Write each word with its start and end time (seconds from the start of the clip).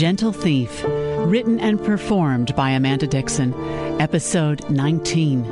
Gentle 0.00 0.32
Thief, 0.32 0.82
written 0.86 1.60
and 1.60 1.78
performed 1.84 2.56
by 2.56 2.70
Amanda 2.70 3.06
Dickson, 3.06 3.52
episode 4.00 4.70
19. 4.70 5.44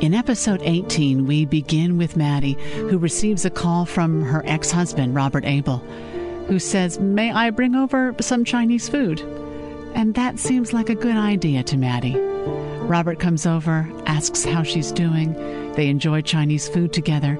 In 0.00 0.14
episode 0.14 0.62
18, 0.64 1.26
we 1.26 1.44
begin 1.44 1.98
with 1.98 2.16
Maddie, 2.16 2.54
who 2.54 2.96
receives 2.96 3.44
a 3.44 3.50
call 3.50 3.84
from 3.84 4.22
her 4.22 4.42
ex 4.46 4.70
husband, 4.70 5.14
Robert 5.14 5.44
Able, 5.44 5.76
who 6.46 6.58
says, 6.58 6.98
May 7.00 7.32
I 7.32 7.50
bring 7.50 7.74
over 7.74 8.14
some 8.18 8.46
Chinese 8.46 8.88
food? 8.88 9.20
And 9.94 10.14
that 10.14 10.38
seems 10.38 10.72
like 10.72 10.88
a 10.88 10.94
good 10.94 11.18
idea 11.18 11.62
to 11.64 11.76
Maddie. 11.76 12.18
Robert 12.18 13.18
comes 13.20 13.44
over, 13.44 13.86
asks 14.06 14.42
how 14.42 14.62
she's 14.62 14.90
doing. 14.90 15.34
They 15.74 15.88
enjoy 15.88 16.22
Chinese 16.22 16.66
food 16.66 16.94
together 16.94 17.38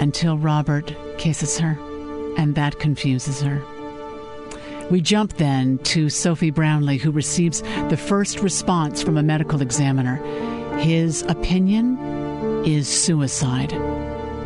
until 0.00 0.36
Robert 0.36 0.94
kisses 1.16 1.58
her, 1.60 1.78
and 2.36 2.56
that 2.56 2.78
confuses 2.78 3.40
her. 3.40 3.62
We 4.90 5.00
jump 5.00 5.34
then 5.34 5.78
to 5.78 6.08
Sophie 6.08 6.50
Brownlee, 6.50 6.98
who 6.98 7.10
receives 7.10 7.62
the 7.88 7.96
first 7.96 8.40
response 8.40 9.02
from 9.02 9.16
a 9.18 9.22
medical 9.22 9.60
examiner. 9.60 10.16
His 10.78 11.22
opinion 11.22 11.98
is 12.64 12.86
suicide. 12.86 13.72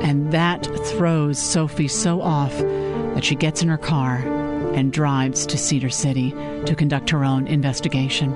And 0.01 0.33
that 0.33 0.65
throws 0.87 1.39
Sophie 1.39 1.89
so 1.89 2.23
off 2.23 2.57
that 2.59 3.25
she 3.25 3.35
gets 3.35 3.61
in 3.61 3.69
her 3.69 3.77
car 3.77 4.17
and 4.75 4.93
drives 4.93 5.45
to 5.47 5.59
Cedar 5.59 5.91
City 5.91 6.31
to 6.65 6.75
conduct 6.75 7.11
her 7.11 7.23
own 7.23 7.47
investigation. 7.47 8.33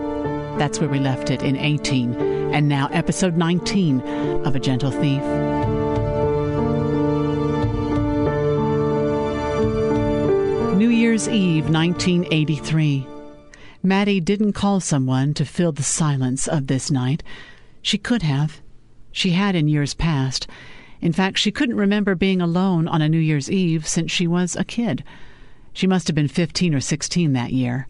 That's 0.58 0.80
where 0.80 0.90
we 0.90 0.98
left 0.98 1.30
it 1.30 1.42
in 1.42 1.56
18, 1.56 2.14
and 2.54 2.68
now 2.68 2.88
episode 2.92 3.36
19 3.36 4.00
of 4.44 4.54
A 4.54 4.60
Gentle 4.60 4.90
Thief. 4.90 5.83
Year's 11.14 11.28
Eve, 11.28 11.70
1983. 11.70 13.06
Maddie 13.84 14.20
didn't 14.20 14.54
call 14.54 14.80
someone 14.80 15.32
to 15.34 15.44
fill 15.44 15.70
the 15.70 15.84
silence 15.84 16.48
of 16.48 16.66
this 16.66 16.90
night. 16.90 17.22
She 17.82 17.98
could 17.98 18.22
have. 18.22 18.60
She 19.12 19.30
had 19.30 19.54
in 19.54 19.68
years 19.68 19.94
past. 19.94 20.48
In 21.00 21.12
fact, 21.12 21.38
she 21.38 21.52
couldn't 21.52 21.76
remember 21.76 22.16
being 22.16 22.40
alone 22.40 22.88
on 22.88 23.00
a 23.00 23.08
New 23.08 23.20
Year's 23.20 23.48
Eve 23.48 23.86
since 23.86 24.10
she 24.10 24.26
was 24.26 24.56
a 24.56 24.64
kid. 24.64 25.04
She 25.72 25.86
must 25.86 26.08
have 26.08 26.16
been 26.16 26.26
15 26.26 26.74
or 26.74 26.80
16 26.80 27.32
that 27.32 27.52
year. 27.52 27.86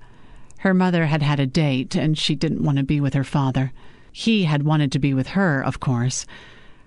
Her 0.58 0.74
mother 0.74 1.06
had 1.06 1.22
had 1.22 1.40
a 1.40 1.46
date, 1.46 1.96
and 1.96 2.18
she 2.18 2.34
didn't 2.34 2.62
want 2.62 2.76
to 2.76 2.84
be 2.84 3.00
with 3.00 3.14
her 3.14 3.24
father. 3.24 3.72
He 4.12 4.44
had 4.44 4.64
wanted 4.64 4.92
to 4.92 4.98
be 4.98 5.14
with 5.14 5.28
her, 5.28 5.64
of 5.64 5.80
course. 5.80 6.26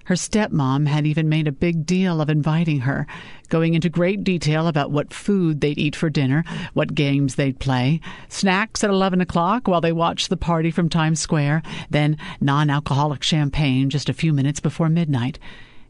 Her 0.07 0.15
stepmom 0.15 0.87
had 0.87 1.05
even 1.05 1.27
made 1.27 1.49
a 1.49 1.51
big 1.51 1.85
deal 1.85 2.21
of 2.21 2.29
inviting 2.29 2.79
her, 2.79 3.05
going 3.49 3.73
into 3.73 3.89
great 3.89 4.23
detail 4.23 4.67
about 4.67 4.89
what 4.89 5.13
food 5.13 5.59
they'd 5.59 5.77
eat 5.77 5.97
for 5.97 6.09
dinner, 6.09 6.45
what 6.71 6.95
games 6.95 7.35
they'd 7.35 7.59
play, 7.59 7.99
snacks 8.29 8.85
at 8.85 8.89
11 8.89 9.19
o'clock 9.19 9.67
while 9.67 9.81
they 9.81 9.91
watched 9.91 10.29
the 10.29 10.37
party 10.37 10.71
from 10.71 10.87
Times 10.87 11.19
Square, 11.19 11.61
then 11.89 12.15
non 12.39 12.69
alcoholic 12.69 13.21
champagne 13.21 13.89
just 13.89 14.07
a 14.07 14.13
few 14.13 14.31
minutes 14.31 14.61
before 14.61 14.87
midnight. 14.87 15.39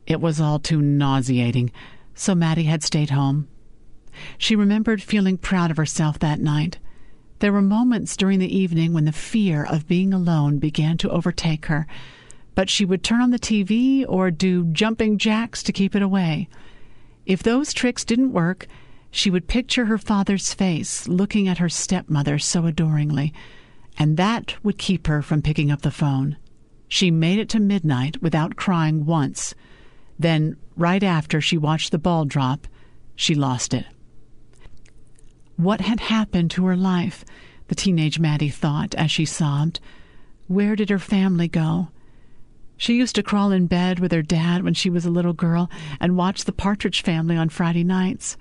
It 0.08 0.20
was 0.20 0.42
all 0.42 0.58
too 0.58 0.82
nauseating, 0.82 1.72
so 2.16 2.34
Maddie 2.34 2.64
had 2.64 2.82
stayed 2.82 3.12
home. 3.12 3.48
She 4.40 4.56
remembered 4.56 5.04
feeling 5.04 5.38
proud 5.38 5.70
of 5.70 5.78
herself 5.78 6.18
that 6.18 6.40
night. 6.40 6.80
There 7.38 7.54
were 7.54 7.62
moments 7.62 8.18
during 8.18 8.40
the 8.40 8.58
evening 8.58 8.94
when 8.94 9.06
the 9.06 9.12
fear 9.12 9.64
of 9.64 9.88
being 9.88 10.12
alone 10.12 10.58
began 10.58 10.98
to 10.98 11.12
overtake 11.12 11.68
her 11.68 11.86
but 12.58 12.72
she 12.72 12.86
would 12.86 13.04
turn 13.04 13.22
on 13.22 13.30
the 13.30 13.38
TV 13.38 14.04
or 14.10 14.32
do 14.32 14.64
jumping 14.72 15.20
jacks 15.20 15.62
to 15.62 15.72
keep 15.72 15.96
it 15.96 16.02
away. 16.02 16.50
If 17.24 17.44
those 17.44 17.72
tricks 17.72 18.04
didn't 18.04 18.34
work, 18.34 18.66
she 19.12 19.30
would 19.30 19.48
picture 19.48 19.86
her 19.86 20.00
father's 20.00 20.56
face 20.56 21.08
looking 21.08 21.48
at 21.48 21.60
her 21.60 21.70
stepmother 21.70 22.40
so 22.40 22.66
adoringly, 22.66 23.32
and 24.00 24.18
that 24.18 24.56
would 24.64 24.80
keep 24.80 25.06
her 25.06 25.22
from 25.22 25.44
picking 25.44 25.70
up 25.70 25.84
the 25.84 25.92
phone. 25.92 26.36
She 26.88 27.12
made 27.12 27.38
it 27.38 27.48
to 27.50 27.60
midnight 27.60 28.24
without 28.24 28.56
crying 28.56 29.06
once. 29.06 29.54
Then, 30.18 30.58
right 30.76 31.04
after 31.04 31.40
she 31.40 31.60
watched 31.60 31.92
the 31.92 32.00
ball 32.00 32.26
drop, 32.26 32.68
she 33.16 33.36
lost 33.36 33.72
it. 33.72 33.86
What 35.58 35.82
had 35.82 36.00
happened 36.00 36.50
to 36.52 36.66
her 36.66 36.76
life? 36.76 37.24
The 37.68 37.76
teenage 37.76 38.18
Maddie 38.18 38.50
thought 38.50 38.96
as 38.96 39.12
she 39.12 39.26
sobbed. 39.26 39.80
Where 40.48 40.76
did 40.76 40.90
her 40.90 40.98
family 40.98 41.48
go? 41.48 41.90
She 42.78 42.96
used 42.96 43.16
to 43.16 43.24
crawl 43.24 43.52
in 43.52 43.66
bed 43.66 44.00
with 44.00 44.12
her 44.12 44.22
dad 44.22 44.64
when 44.64 44.76
she 44.76 44.90
was 44.90 45.06
a 45.06 45.12
little 45.12 45.34
girl 45.34 45.70
and 46.00 46.16
watch 46.16 46.46
the 46.46 46.52
Partridge 46.52 47.02
Family 47.02 47.36
on 47.36 47.50
Friday 47.50 47.84
nights. 47.84 48.38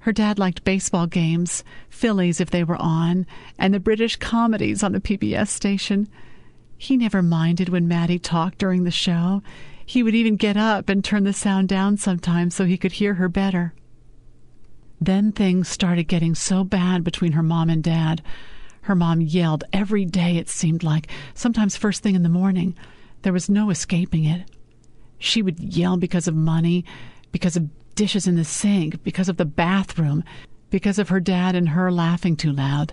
Her 0.00 0.12
dad 0.12 0.38
liked 0.38 0.64
baseball 0.64 1.06
games, 1.06 1.64
Phillies 1.88 2.40
if 2.40 2.50
they 2.50 2.62
were 2.62 2.80
on, 2.80 3.26
and 3.58 3.74
the 3.74 3.80
British 3.80 4.16
comedies 4.16 4.82
on 4.82 4.92
the 4.92 5.00
PBS 5.00 5.48
station. 5.48 6.08
He 6.78 6.96
never 6.96 7.22
minded 7.22 7.68
when 7.68 7.88
Maddie 7.88 8.18
talked 8.18 8.58
during 8.58 8.84
the 8.84 8.90
show. 8.90 9.42
He 9.84 10.02
would 10.02 10.14
even 10.14 10.36
get 10.36 10.56
up 10.56 10.88
and 10.88 11.02
turn 11.02 11.24
the 11.24 11.32
sound 11.32 11.68
down 11.68 11.96
sometimes 11.96 12.54
so 12.54 12.64
he 12.64 12.76
could 12.76 12.92
hear 12.92 13.14
her 13.14 13.28
better. 13.28 13.74
Then 15.00 15.32
things 15.32 15.68
started 15.68 16.04
getting 16.04 16.34
so 16.34 16.64
bad 16.64 17.02
between 17.02 17.32
her 17.32 17.42
mom 17.42 17.70
and 17.70 17.82
dad. 17.82 18.22
Her 18.82 18.94
mom 18.94 19.20
yelled 19.20 19.64
every 19.72 20.04
day, 20.04 20.36
it 20.36 20.48
seemed 20.48 20.82
like, 20.82 21.08
sometimes 21.34 21.76
first 21.76 22.02
thing 22.02 22.14
in 22.14 22.22
the 22.22 22.28
morning. 22.28 22.76
There 23.24 23.32
was 23.32 23.48
no 23.48 23.70
escaping 23.70 24.24
it. 24.24 24.42
She 25.18 25.40
would 25.40 25.58
yell 25.58 25.96
because 25.96 26.28
of 26.28 26.34
money, 26.34 26.84
because 27.32 27.56
of 27.56 27.70
dishes 27.94 28.26
in 28.26 28.36
the 28.36 28.44
sink, 28.44 29.02
because 29.02 29.30
of 29.30 29.38
the 29.38 29.46
bathroom, 29.46 30.22
because 30.68 30.98
of 30.98 31.08
her 31.08 31.20
dad 31.20 31.54
and 31.54 31.70
her 31.70 31.90
laughing 31.90 32.36
too 32.36 32.52
loud. 32.52 32.92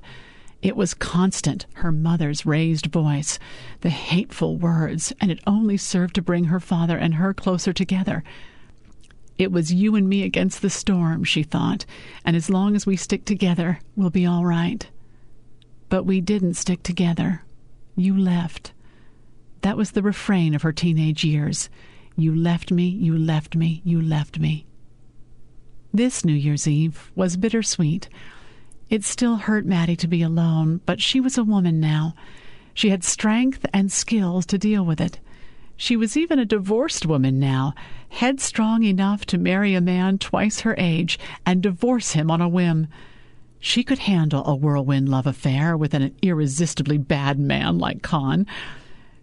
It 0.61 0.77
was 0.77 0.93
constant, 0.93 1.65
her 1.73 1.91
mother's 1.91 2.45
raised 2.45 2.85
voice, 2.85 3.39
the 3.81 3.89
hateful 3.89 4.55
words, 4.55 5.11
and 5.19 5.31
it 5.31 5.41
only 5.45 5.75
served 5.75 6.15
to 6.15 6.21
bring 6.21 6.45
her 6.45 6.61
father 6.61 6.97
and 6.97 7.15
her 7.15 7.33
closer 7.33 7.73
together. 7.73 8.23
It 9.37 9.51
was 9.51 9.73
you 9.73 9.97
and 9.97 10.07
me 10.07 10.23
against 10.23 10.61
the 10.61 10.69
storm, 10.69 11.25
she 11.25 11.43
thought, 11.43 11.85
and 12.23 12.37
as 12.37 12.49
long 12.49 12.77
as 12.77 12.85
we 12.85 12.95
stick 12.95 13.25
together, 13.25 13.81
we'll 13.97 14.09
be 14.09 14.25
all 14.25 14.45
right. 14.45 14.89
But 15.89 16.05
we 16.05 16.21
didn't 16.21 16.53
stick 16.53 16.83
together. 16.83 17.43
You 17.97 18.17
left. 18.17 18.71
That 19.61 19.77
was 19.77 19.91
the 19.91 20.01
refrain 20.01 20.53
of 20.55 20.63
her 20.63 20.73
teenage 20.73 21.23
years. 21.23 21.69
You 22.15 22.35
left 22.35 22.71
me, 22.71 22.87
you 22.87 23.17
left 23.17 23.55
me, 23.55 23.81
you 23.85 24.01
left 24.01 24.39
me. 24.39 24.65
This 25.93 26.25
New 26.25 26.33
Year's 26.33 26.67
Eve 26.67 27.11
was 27.15 27.37
bittersweet. 27.37 28.09
It 28.89 29.03
still 29.03 29.37
hurt 29.37 29.65
Maddie 29.65 29.95
to 29.97 30.07
be 30.07 30.21
alone, 30.21 30.81
but 30.85 31.01
she 31.01 31.19
was 31.19 31.37
a 31.37 31.43
woman 31.43 31.79
now. 31.79 32.15
She 32.73 32.89
had 32.89 33.03
strength 33.03 33.65
and 33.73 33.91
skills 33.91 34.45
to 34.47 34.57
deal 34.57 34.85
with 34.85 34.99
it. 34.99 35.19
She 35.75 35.95
was 35.95 36.15
even 36.15 36.39
a 36.39 36.45
divorced 36.45 37.05
woman 37.05 37.39
now, 37.39 37.73
headstrong 38.09 38.83
enough 38.83 39.25
to 39.27 39.37
marry 39.37 39.73
a 39.73 39.81
man 39.81 40.17
twice 40.17 40.61
her 40.61 40.75
age 40.77 41.17
and 41.45 41.61
divorce 41.61 42.11
him 42.11 42.29
on 42.29 42.41
a 42.41 42.49
whim. 42.49 42.87
She 43.59 43.83
could 43.83 43.99
handle 43.99 44.45
a 44.45 44.55
whirlwind 44.55 45.09
love 45.09 45.27
affair 45.27 45.75
with 45.75 45.93
an 45.93 46.15
irresistibly 46.21 46.97
bad 46.97 47.39
man 47.39 47.77
like 47.77 48.01
Con. 48.01 48.47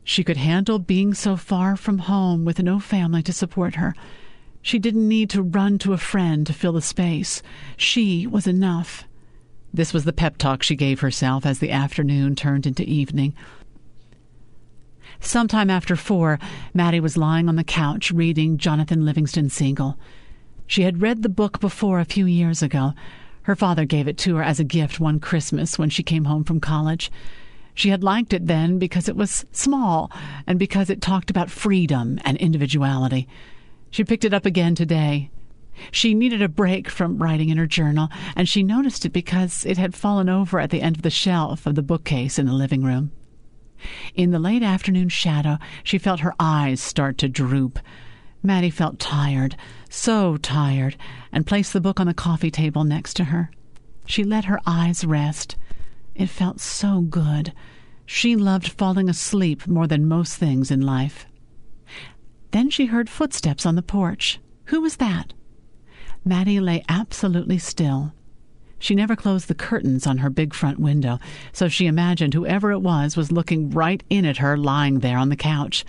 She 0.08 0.24
could 0.24 0.38
handle 0.38 0.78
being 0.78 1.12
so 1.12 1.36
far 1.36 1.76
from 1.76 1.98
home 1.98 2.46
with 2.46 2.62
no 2.62 2.80
family 2.80 3.22
to 3.24 3.30
support 3.30 3.74
her. 3.74 3.94
She 4.62 4.78
didn't 4.78 5.06
need 5.06 5.28
to 5.28 5.42
run 5.42 5.76
to 5.80 5.92
a 5.92 5.98
friend 5.98 6.46
to 6.46 6.54
fill 6.54 6.72
the 6.72 6.80
space. 6.80 7.42
She 7.76 8.26
was 8.26 8.46
enough. 8.46 9.04
This 9.70 9.92
was 9.92 10.04
the 10.04 10.14
pep 10.14 10.38
talk 10.38 10.62
she 10.62 10.76
gave 10.76 11.00
herself 11.00 11.44
as 11.44 11.58
the 11.58 11.70
afternoon 11.70 12.36
turned 12.36 12.66
into 12.66 12.84
evening. 12.84 13.34
Sometime 15.20 15.68
after 15.68 15.94
four, 15.94 16.38
Maddie 16.72 17.00
was 17.00 17.18
lying 17.18 17.46
on 17.46 17.56
the 17.56 17.62
couch 17.62 18.10
reading 18.10 18.56
Jonathan 18.56 19.04
Livingston 19.04 19.50
Seagull. 19.50 19.98
She 20.66 20.84
had 20.84 21.02
read 21.02 21.22
the 21.22 21.28
book 21.28 21.60
before 21.60 22.00
a 22.00 22.06
few 22.06 22.24
years 22.24 22.62
ago. 22.62 22.94
Her 23.42 23.54
father 23.54 23.84
gave 23.84 24.08
it 24.08 24.16
to 24.18 24.36
her 24.36 24.42
as 24.42 24.58
a 24.58 24.64
gift 24.64 25.00
one 25.00 25.20
Christmas 25.20 25.78
when 25.78 25.90
she 25.90 26.02
came 26.02 26.24
home 26.24 26.44
from 26.44 26.60
college. 26.60 27.10
She 27.78 27.90
had 27.90 28.02
liked 28.02 28.32
it 28.32 28.48
then 28.48 28.80
because 28.80 29.08
it 29.08 29.14
was 29.14 29.44
small 29.52 30.10
and 30.48 30.58
because 30.58 30.90
it 30.90 31.00
talked 31.00 31.30
about 31.30 31.48
freedom 31.48 32.18
and 32.24 32.36
individuality. 32.38 33.28
She 33.88 34.02
picked 34.02 34.24
it 34.24 34.34
up 34.34 34.44
again 34.44 34.74
today. 34.74 35.30
She 35.92 36.12
needed 36.12 36.42
a 36.42 36.48
break 36.48 36.90
from 36.90 37.22
writing 37.22 37.50
in 37.50 37.56
her 37.56 37.68
journal, 37.68 38.08
and 38.34 38.48
she 38.48 38.64
noticed 38.64 39.06
it 39.06 39.10
because 39.10 39.64
it 39.64 39.78
had 39.78 39.94
fallen 39.94 40.28
over 40.28 40.58
at 40.58 40.70
the 40.70 40.82
end 40.82 40.96
of 40.96 41.02
the 41.02 41.08
shelf 41.08 41.68
of 41.68 41.76
the 41.76 41.82
bookcase 41.82 42.36
in 42.36 42.46
the 42.46 42.52
living 42.52 42.82
room. 42.82 43.12
In 44.12 44.32
the 44.32 44.40
late 44.40 44.64
afternoon 44.64 45.08
shadow, 45.08 45.58
she 45.84 45.98
felt 45.98 46.18
her 46.18 46.34
eyes 46.40 46.80
start 46.80 47.16
to 47.18 47.28
droop. 47.28 47.78
Maddie 48.42 48.70
felt 48.70 48.98
tired, 48.98 49.54
so 49.88 50.36
tired, 50.36 50.96
and 51.30 51.46
placed 51.46 51.72
the 51.72 51.80
book 51.80 52.00
on 52.00 52.08
the 52.08 52.12
coffee 52.12 52.50
table 52.50 52.82
next 52.82 53.14
to 53.14 53.24
her. 53.26 53.52
She 54.04 54.24
let 54.24 54.46
her 54.46 54.58
eyes 54.66 55.04
rest. 55.04 55.54
It 56.18 56.28
felt 56.28 56.58
so 56.60 57.00
good. 57.00 57.52
She 58.04 58.34
loved 58.34 58.68
falling 58.72 59.08
asleep 59.08 59.68
more 59.68 59.86
than 59.86 60.08
most 60.08 60.34
things 60.34 60.70
in 60.70 60.80
life. 60.80 61.26
Then 62.50 62.70
she 62.70 62.86
heard 62.86 63.08
footsteps 63.08 63.64
on 63.64 63.76
the 63.76 63.82
porch. 63.82 64.40
Who 64.64 64.80
was 64.80 64.96
that? 64.96 65.32
Maddie 66.24 66.58
lay 66.58 66.84
absolutely 66.88 67.58
still. 67.58 68.12
She 68.80 68.96
never 68.96 69.14
closed 69.14 69.46
the 69.46 69.54
curtains 69.54 70.06
on 70.06 70.18
her 70.18 70.30
big 70.30 70.54
front 70.54 70.80
window, 70.80 71.20
so 71.52 71.68
she 71.68 71.86
imagined 71.86 72.34
whoever 72.34 72.72
it 72.72 72.80
was 72.80 73.16
was 73.16 73.30
looking 73.32 73.70
right 73.70 74.02
in 74.10 74.24
at 74.24 74.38
her 74.38 74.56
lying 74.56 74.98
there 74.98 75.18
on 75.18 75.28
the 75.28 75.36
couch. 75.36 75.84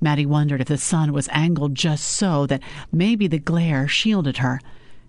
Maddie 0.00 0.26
wondered 0.26 0.60
if 0.60 0.68
the 0.68 0.78
sun 0.78 1.12
was 1.12 1.28
angled 1.32 1.74
just 1.74 2.04
so 2.04 2.46
that 2.46 2.62
maybe 2.92 3.26
the 3.26 3.38
glare 3.38 3.88
shielded 3.88 4.38
her. 4.38 4.60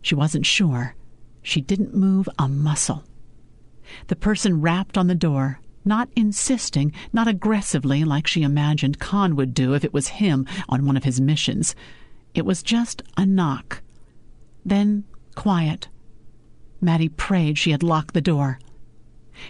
She 0.02 0.16
wasn't 0.16 0.46
sure. 0.48 0.96
She 1.44 1.62
didn't 1.62 1.96
move 1.96 2.28
a 2.40 2.48
muscle. 2.48 3.04
The 4.08 4.16
person 4.16 4.62
rapped 4.62 4.98
on 4.98 5.08
the 5.08 5.16
door, 5.16 5.60
not 5.84 6.10
insisting, 6.16 6.94
not 7.12 7.28
aggressively 7.28 8.04
like 8.04 8.28
she 8.28 8.44
imagined 8.44 9.00
Con 9.00 9.36
would 9.36 9.54
do 9.54 9.74
if 9.74 9.84
it 9.84 9.94
was 9.94 10.20
him 10.20 10.46
on 10.70 10.86
one 10.86 10.98
of 10.98 11.04
his 11.04 11.20
missions. 11.22 11.76
It 12.34 12.46
was 12.46 12.64
just 12.64 13.02
a 13.18 13.26
knock. 13.26 13.82
Then 14.66 15.04
quiet. 15.36 15.90
Maddie 16.80 17.10
prayed 17.10 17.58
she 17.58 17.72
had 17.72 17.84
locked 17.84 18.14
the 18.14 18.22
door. 18.22 18.60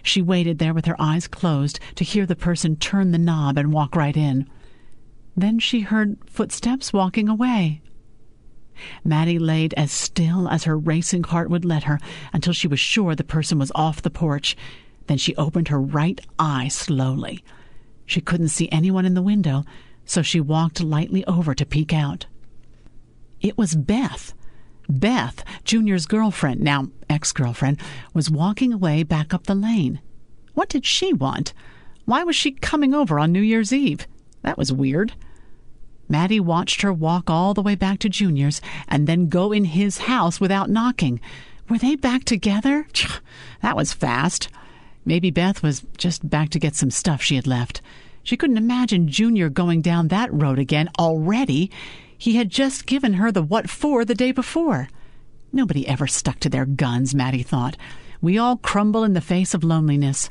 She 0.03 0.21
waited 0.21 0.59
there 0.59 0.73
with 0.73 0.85
her 0.85 0.99
eyes 0.99 1.27
closed 1.27 1.79
to 1.95 2.03
hear 2.03 2.25
the 2.25 2.35
person 2.35 2.75
turn 2.75 3.11
the 3.11 3.17
knob 3.17 3.57
and 3.57 3.73
walk 3.73 3.95
right 3.95 4.15
in. 4.15 4.47
Then 5.35 5.59
she 5.59 5.81
heard 5.81 6.17
footsteps 6.29 6.93
walking 6.93 7.29
away. 7.29 7.81
Maddie 9.03 9.39
laid 9.39 9.73
as 9.75 9.91
still 9.91 10.47
as 10.47 10.63
her 10.63 10.77
racing 10.77 11.23
heart 11.23 11.49
would 11.49 11.65
let 11.65 11.83
her 11.83 11.99
until 12.33 12.53
she 12.53 12.67
was 12.67 12.79
sure 12.79 13.15
the 13.15 13.23
person 13.23 13.59
was 13.59 13.71
off 13.75 14.01
the 14.01 14.09
porch. 14.09 14.55
Then 15.07 15.17
she 15.17 15.35
opened 15.35 15.67
her 15.67 15.81
right 15.81 16.19
eye 16.39 16.67
slowly. 16.67 17.43
She 18.05 18.21
couldn't 18.21 18.49
see 18.49 18.69
anyone 18.71 19.05
in 19.05 19.13
the 19.13 19.21
window, 19.21 19.63
so 20.05 20.21
she 20.21 20.39
walked 20.39 20.81
lightly 20.81 21.25
over 21.25 21.53
to 21.53 21.65
peek 21.65 21.93
out. 21.93 22.25
It 23.39 23.57
was 23.57 23.75
Beth. 23.75 24.33
Beth, 24.89 25.43
Junior's 25.63 26.05
girlfriend, 26.05 26.61
now 26.61 26.89
ex 27.09 27.31
girlfriend, 27.31 27.79
was 28.13 28.29
walking 28.29 28.73
away 28.73 29.03
back 29.03 29.33
up 29.33 29.47
the 29.47 29.55
lane. 29.55 30.01
What 30.53 30.69
did 30.69 30.85
she 30.85 31.13
want? 31.13 31.53
Why 32.05 32.23
was 32.23 32.35
she 32.35 32.51
coming 32.51 32.93
over 32.93 33.19
on 33.19 33.31
New 33.31 33.41
Year's 33.41 33.71
Eve? 33.71 34.07
That 34.41 34.57
was 34.57 34.73
weird. 34.73 35.13
Maddie 36.11 36.41
watched 36.41 36.81
her 36.81 36.91
walk 36.91 37.29
all 37.29 37.53
the 37.53 37.61
way 37.61 37.73
back 37.73 37.99
to 37.99 38.09
Junior's 38.09 38.59
and 38.89 39.07
then 39.07 39.29
go 39.29 39.53
in 39.53 39.63
his 39.63 39.99
house 39.99 40.41
without 40.41 40.69
knocking. 40.69 41.21
Were 41.69 41.77
they 41.77 41.95
back 41.95 42.25
together? 42.25 42.85
That 43.61 43.77
was 43.77 43.93
fast. 43.93 44.49
Maybe 45.05 45.31
Beth 45.31 45.63
was 45.63 45.85
just 45.97 46.29
back 46.29 46.49
to 46.49 46.59
get 46.59 46.75
some 46.75 46.91
stuff 46.91 47.21
she 47.21 47.37
had 47.37 47.47
left. 47.47 47.81
She 48.23 48.35
couldn't 48.35 48.57
imagine 48.57 49.07
Junior 49.07 49.47
going 49.47 49.81
down 49.81 50.09
that 50.09 50.33
road 50.33 50.59
again 50.59 50.89
already. 50.99 51.71
He 52.17 52.35
had 52.35 52.49
just 52.49 52.85
given 52.85 53.13
her 53.13 53.31
the 53.31 53.41
what 53.41 53.69
for 53.69 54.03
the 54.03 54.13
day 54.13 54.33
before. 54.33 54.89
Nobody 55.53 55.87
ever 55.87 56.07
stuck 56.07 56.39
to 56.41 56.49
their 56.49 56.65
guns, 56.65 57.15
Maddie 57.15 57.41
thought. 57.41 57.77
We 58.21 58.37
all 58.37 58.57
crumble 58.57 59.05
in 59.05 59.13
the 59.13 59.21
face 59.21 59.53
of 59.53 59.63
loneliness. 59.63 60.29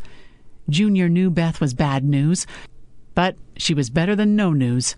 Junior 0.69 1.09
knew 1.09 1.31
Beth 1.31 1.59
was 1.59 1.73
bad 1.73 2.05
news, 2.05 2.47
but 3.15 3.35
she 3.56 3.73
was 3.73 3.88
better 3.88 4.15
than 4.15 4.37
no 4.37 4.53
news. 4.53 4.94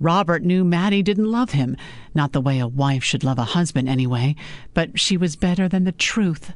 Robert 0.00 0.42
knew 0.42 0.64
Maddie 0.64 1.02
didn't 1.02 1.30
love 1.30 1.50
him, 1.50 1.76
not 2.14 2.32
the 2.32 2.40
way 2.40 2.58
a 2.58 2.66
wife 2.66 3.04
should 3.04 3.24
love 3.24 3.38
a 3.38 3.44
husband 3.44 3.88
anyway, 3.88 4.34
but 4.72 4.98
she 4.98 5.16
was 5.16 5.36
better 5.36 5.68
than 5.68 5.84
the 5.84 5.92
truth. 5.92 6.52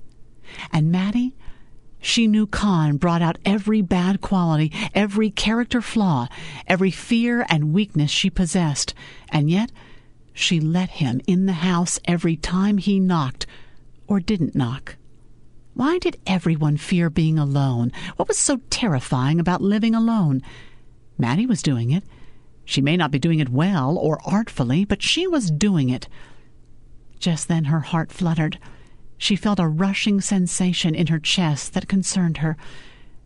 And 0.73 0.90
Maddie, 0.90 1.37
she 2.00 2.26
knew 2.26 2.46
Con 2.46 2.96
brought 2.96 3.23
out 3.23 3.38
every 3.44 3.82
bad 3.82 4.20
quality, 4.20 4.73
every 4.94 5.31
character 5.31 5.81
flaw, 5.81 6.29
every 6.67 6.90
fear 6.90 7.44
and 7.49 7.73
weakness 7.73 8.11
she 8.11 8.31
possessed, 8.31 8.94
and 9.31 9.50
yet 9.50 9.73
she 10.32 10.61
let 10.61 10.90
him 10.90 11.20
in 11.26 11.46
the 11.46 11.52
house 11.52 11.99
every 12.05 12.37
time 12.37 12.79
he 12.79 13.00
knocked 13.00 13.46
or 14.06 14.20
didn't 14.20 14.55
knock. 14.55 14.96
Why 15.75 15.99
did 15.99 16.19
everyone 16.26 16.76
fear 16.76 17.11
being 17.11 17.38
alone? 17.38 17.93
What 18.17 18.29
was 18.29 18.38
so 18.38 18.61
terrifying 18.70 19.38
about 19.38 19.61
living 19.61 19.94
alone? 19.94 20.43
Maddie 21.19 21.46
was 21.46 21.62
doing 21.62 21.90
it. 21.90 22.05
She 22.69 22.82
may 22.82 22.99
not 22.99 23.11
be 23.11 23.19
doing 23.19 23.41
it 23.41 23.49
well 23.49 23.97
or 23.97 24.20
artfully, 24.26 24.85
but 24.85 25.03
she 25.03 25.26
was 25.26 25.50
doing 25.50 25.88
it. 25.88 26.06
Just 27.19 27.49
then 27.49 27.65
her 27.65 27.81
heart 27.81 28.12
fluttered. 28.12 28.59
She 29.17 29.37
felt 29.37 29.59
a 29.59 29.67
rushing 29.67 30.20
sensation 30.20 30.94
in 30.94 31.06
her 31.06 31.19
chest 31.19 31.73
that 31.73 31.88
concerned 31.88 32.37
her. 32.37 32.59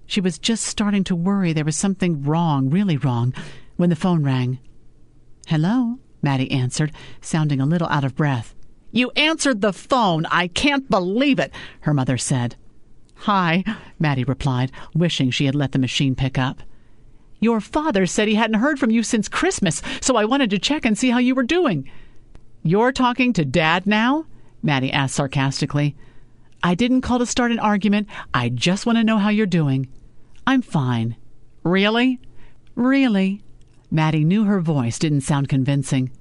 She 0.06 0.20
was 0.20 0.38
just 0.38 0.64
starting 0.64 1.02
to 1.02 1.16
worry 1.16 1.52
there 1.52 1.64
was 1.64 1.76
something 1.76 2.22
wrong, 2.22 2.70
really 2.70 2.96
wrong, 2.96 3.34
when 3.74 3.90
the 3.90 3.96
phone 3.96 4.22
rang. 4.22 4.60
Hello, 5.48 5.98
Maddie 6.22 6.52
answered, 6.52 6.92
sounding 7.20 7.60
a 7.60 7.66
little 7.66 7.88
out 7.88 8.04
of 8.04 8.14
breath. 8.14 8.54
You 8.92 9.10
answered 9.16 9.60
the 9.60 9.72
phone. 9.72 10.24
I 10.26 10.46
can't 10.46 10.88
believe 10.88 11.40
it, 11.40 11.50
her 11.80 11.92
mother 11.92 12.16
said. 12.16 12.54
Hi, 13.16 13.64
Maddie 13.98 14.22
replied, 14.22 14.70
wishing 14.94 15.32
she 15.32 15.46
had 15.46 15.56
let 15.56 15.72
the 15.72 15.80
machine 15.80 16.14
pick 16.14 16.38
up. 16.38 16.62
Your 17.42 17.60
father 17.60 18.06
said 18.06 18.28
he 18.28 18.36
hadn't 18.36 18.60
heard 18.60 18.78
from 18.78 18.92
you 18.92 19.02
since 19.02 19.28
Christmas, 19.28 19.82
so 20.00 20.14
I 20.14 20.24
wanted 20.24 20.48
to 20.50 20.60
check 20.60 20.84
and 20.84 20.96
see 20.96 21.10
how 21.10 21.18
you 21.18 21.34
were 21.34 21.42
doing. 21.42 21.90
You're 22.62 22.92
talking 22.92 23.32
to 23.32 23.44
Dad 23.44 23.84
now? 23.84 24.26
Maddie 24.62 24.92
asked 24.92 25.16
sarcastically. 25.16 25.96
I 26.62 26.76
didn't 26.76 27.00
call 27.00 27.18
to 27.18 27.26
start 27.26 27.50
an 27.50 27.58
argument. 27.58 28.06
I 28.32 28.48
just 28.48 28.86
want 28.86 28.98
to 28.98 29.04
know 29.04 29.18
how 29.18 29.30
you're 29.30 29.46
doing. 29.46 29.88
I'm 30.46 30.62
fine. 30.62 31.16
Really? 31.64 32.20
Really? 32.76 33.42
Maddie 33.90 34.24
knew 34.24 34.44
her 34.44 34.60
voice 34.60 35.00
didn't 35.00 35.22
sound 35.22 35.48
convincing. 35.48 36.12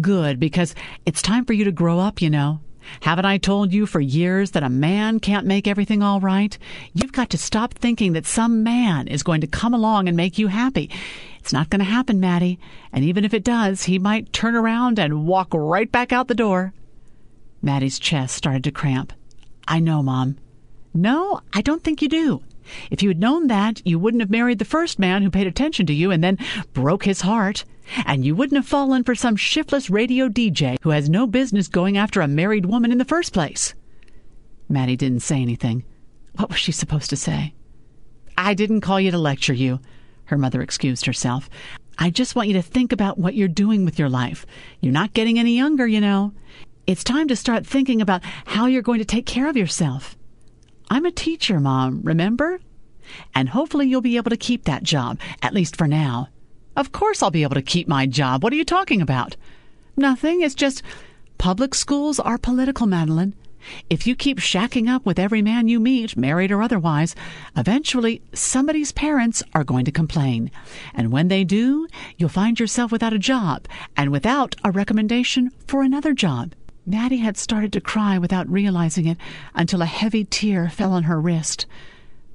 Good, 0.00 0.40
because 0.40 0.74
it's 1.04 1.20
time 1.20 1.44
for 1.44 1.52
you 1.52 1.64
to 1.64 1.72
grow 1.72 1.98
up, 1.98 2.22
you 2.22 2.30
know. 2.30 2.60
Haven't 3.00 3.24
I 3.24 3.38
told 3.38 3.72
you 3.72 3.86
for 3.86 4.00
years 4.00 4.52
that 4.52 4.62
a 4.62 4.68
man 4.68 5.20
can't 5.20 5.46
make 5.46 5.66
everything 5.66 6.02
all 6.02 6.20
right? 6.20 6.56
You've 6.92 7.12
got 7.12 7.30
to 7.30 7.38
stop 7.38 7.74
thinking 7.74 8.12
that 8.12 8.26
some 8.26 8.62
man 8.62 9.08
is 9.08 9.22
going 9.22 9.40
to 9.40 9.46
come 9.46 9.74
along 9.74 10.08
and 10.08 10.16
make 10.16 10.38
you 10.38 10.48
happy. 10.48 10.90
It's 11.38 11.52
not 11.52 11.70
going 11.70 11.80
to 11.80 11.84
happen, 11.84 12.20
Maddie. 12.20 12.58
And 12.92 13.04
even 13.04 13.24
if 13.24 13.34
it 13.34 13.44
does, 13.44 13.84
he 13.84 13.98
might 13.98 14.32
turn 14.32 14.54
around 14.54 14.98
and 14.98 15.26
walk 15.26 15.48
right 15.52 15.90
back 15.90 16.12
out 16.12 16.28
the 16.28 16.34
door. 16.34 16.72
Maddie's 17.60 17.98
chest 17.98 18.36
started 18.36 18.64
to 18.64 18.70
cramp. 18.70 19.12
I 19.66 19.80
know, 19.80 20.02
Mom. 20.02 20.38
No, 20.94 21.40
I 21.52 21.62
don't 21.62 21.82
think 21.82 22.02
you 22.02 22.08
do. 22.08 22.42
If 22.90 23.02
you 23.02 23.08
had 23.08 23.18
known 23.18 23.48
that, 23.48 23.84
you 23.84 23.98
wouldn't 23.98 24.20
have 24.20 24.30
married 24.30 24.58
the 24.58 24.64
first 24.64 24.98
man 24.98 25.22
who 25.22 25.30
paid 25.30 25.46
attention 25.46 25.86
to 25.86 25.92
you 25.92 26.10
and 26.10 26.22
then 26.22 26.38
broke 26.72 27.04
his 27.04 27.22
heart. 27.22 27.64
And 28.06 28.24
you 28.24 28.34
wouldn't 28.34 28.56
have 28.56 28.66
fallen 28.66 29.04
for 29.04 29.14
some 29.14 29.36
shiftless 29.36 29.90
radio 29.90 30.28
DJ 30.28 30.76
who 30.82 30.90
has 30.90 31.10
no 31.10 31.26
business 31.26 31.68
going 31.68 31.96
after 31.96 32.20
a 32.20 32.28
married 32.28 32.66
woman 32.66 32.92
in 32.92 32.98
the 32.98 33.04
first 33.04 33.32
place. 33.32 33.74
Maddie 34.68 34.96
didn't 34.96 35.20
say 35.20 35.40
anything. 35.40 35.84
What 36.36 36.48
was 36.48 36.58
she 36.58 36.72
supposed 36.72 37.10
to 37.10 37.16
say? 37.16 37.54
I 38.36 38.54
didn't 38.54 38.80
call 38.80 39.00
you 39.00 39.10
to 39.10 39.18
lecture 39.18 39.52
you, 39.52 39.80
her 40.26 40.38
mother 40.38 40.62
excused 40.62 41.06
herself. 41.06 41.50
I 41.98 42.10
just 42.10 42.34
want 42.34 42.48
you 42.48 42.54
to 42.54 42.62
think 42.62 42.92
about 42.92 43.18
what 43.18 43.34
you're 43.34 43.48
doing 43.48 43.84
with 43.84 43.98
your 43.98 44.08
life. 44.08 44.46
You're 44.80 44.92
not 44.92 45.12
getting 45.12 45.38
any 45.38 45.56
younger, 45.56 45.86
you 45.86 46.00
know. 46.00 46.32
It's 46.86 47.04
time 47.04 47.28
to 47.28 47.36
start 47.36 47.66
thinking 47.66 48.00
about 48.00 48.22
how 48.46 48.66
you're 48.66 48.82
going 48.82 48.98
to 48.98 49.04
take 49.04 49.26
care 49.26 49.48
of 49.48 49.56
yourself. 49.56 50.16
I'm 50.90 51.04
a 51.04 51.12
teacher, 51.12 51.60
Mom, 51.60 52.00
remember? 52.02 52.60
And 53.34 53.50
hopefully 53.50 53.86
you'll 53.86 54.00
be 54.00 54.16
able 54.16 54.30
to 54.30 54.36
keep 54.36 54.64
that 54.64 54.82
job, 54.82 55.20
at 55.42 55.54
least 55.54 55.76
for 55.76 55.86
now. 55.86 56.28
Of 56.76 56.92
course 56.92 57.22
I'll 57.22 57.30
be 57.30 57.42
able 57.42 57.54
to 57.54 57.62
keep 57.62 57.88
my 57.88 58.06
job. 58.06 58.42
What 58.42 58.52
are 58.52 58.56
you 58.56 58.64
talking 58.64 59.02
about? 59.02 59.36
Nothing. 59.96 60.40
It's 60.40 60.54
just 60.54 60.82
public 61.38 61.74
schools 61.74 62.18
are 62.18 62.38
political, 62.38 62.86
Madeline. 62.86 63.34
If 63.88 64.06
you 64.06 64.16
keep 64.16 64.38
shacking 64.38 64.88
up 64.88 65.06
with 65.06 65.18
every 65.18 65.42
man 65.42 65.68
you 65.68 65.78
meet, 65.78 66.16
married 66.16 66.50
or 66.50 66.62
otherwise, 66.62 67.14
eventually 67.56 68.20
somebody's 68.32 68.90
parents 68.92 69.42
are 69.54 69.64
going 69.64 69.84
to 69.84 69.92
complain. 69.92 70.50
And 70.94 71.12
when 71.12 71.28
they 71.28 71.44
do, 71.44 71.86
you'll 72.16 72.28
find 72.28 72.58
yourself 72.58 72.90
without 72.90 73.12
a 73.12 73.18
job 73.18 73.68
and 73.96 74.10
without 74.10 74.56
a 74.64 74.70
recommendation 74.70 75.50
for 75.66 75.82
another 75.82 76.12
job. 76.12 76.54
Maddie 76.84 77.18
had 77.18 77.36
started 77.36 77.72
to 77.74 77.80
cry 77.80 78.18
without 78.18 78.50
realizing 78.50 79.06
it 79.06 79.18
until 79.54 79.82
a 79.82 79.86
heavy 79.86 80.24
tear 80.24 80.68
fell 80.68 80.92
on 80.92 81.04
her 81.04 81.20
wrist. 81.20 81.66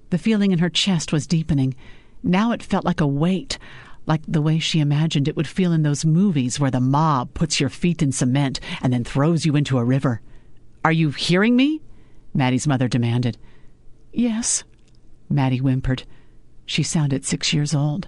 The 0.09 0.17
feeling 0.17 0.51
in 0.51 0.59
her 0.59 0.69
chest 0.69 1.11
was 1.11 1.27
deepening. 1.27 1.75
Now 2.23 2.53
it 2.53 2.63
felt 2.63 2.85
like 2.85 3.01
a 3.01 3.07
weight, 3.07 3.57
like 4.07 4.21
the 4.27 4.41
way 4.41 4.57
she 4.57 4.79
imagined 4.79 5.27
it 5.27 5.35
would 5.35 5.47
feel 5.47 5.73
in 5.73 5.83
those 5.83 6.05
movies 6.05 6.59
where 6.59 6.71
the 6.71 6.79
mob 6.79 7.33
puts 7.33 7.59
your 7.59 7.69
feet 7.69 8.01
in 8.01 8.11
cement 8.11 8.59
and 8.81 8.91
then 8.91 9.03
throws 9.03 9.45
you 9.45 9.55
into 9.55 9.77
a 9.77 9.83
river. 9.83 10.21
Are 10.83 10.91
you 10.91 11.11
hearing 11.11 11.55
me? 11.55 11.81
Maddie's 12.33 12.67
mother 12.67 12.87
demanded. 12.87 13.37
Yes, 14.13 14.63
Maddie 15.29 15.57
whimpered. 15.57 16.03
She 16.65 16.83
sounded 16.83 17.25
six 17.25 17.53
years 17.53 17.75
old. 17.75 18.07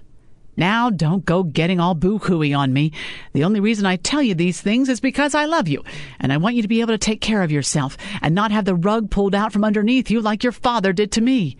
Now, 0.56 0.90
don't 0.90 1.24
go 1.24 1.42
getting 1.42 1.80
all 1.80 1.94
boo 1.94 2.18
hooey 2.18 2.52
on 2.52 2.72
me. 2.72 2.92
The 3.32 3.44
only 3.44 3.60
reason 3.60 3.86
I 3.86 3.96
tell 3.96 4.22
you 4.22 4.34
these 4.34 4.60
things 4.60 4.88
is 4.88 5.00
because 5.00 5.34
I 5.34 5.44
love 5.44 5.68
you, 5.68 5.84
and 6.18 6.32
I 6.32 6.36
want 6.36 6.54
you 6.54 6.62
to 6.62 6.68
be 6.68 6.80
able 6.80 6.92
to 6.92 6.98
take 6.98 7.20
care 7.20 7.42
of 7.42 7.52
yourself 7.52 7.96
and 8.20 8.34
not 8.34 8.50
have 8.50 8.64
the 8.64 8.74
rug 8.74 9.10
pulled 9.10 9.34
out 9.34 9.52
from 9.52 9.64
underneath 9.64 10.10
you 10.10 10.20
like 10.20 10.42
your 10.42 10.52
father 10.52 10.92
did 10.92 11.12
to 11.12 11.20
me. 11.20 11.56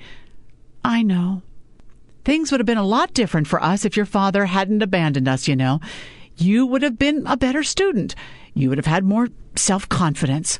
I 0.85 1.03
know. 1.03 1.43
Things 2.25 2.51
would 2.51 2.61
have 2.61 2.67
been 2.67 2.79
a 2.79 2.85
lot 2.85 3.15
different 3.15 3.47
for 3.47 3.63
us 3.63 3.85
if 3.85 3.97
your 3.97 4.07
father 4.07 4.47
hadn't 4.47 4.83
abandoned 4.83 5.29
us, 5.29 5.49
you 5.49 5.57
know. 5.57 5.81
You 6.37 6.67
would 6.67 6.83
have 6.83 6.99
been 6.99 7.27
a 7.27 7.37
better 7.37 7.63
student. 7.63 8.15
You 8.55 8.69
would 8.69 8.79
have 8.79 8.87
had 8.87 9.05
more 9.05 9.29
self 9.57 9.89
confidence. 9.89 10.59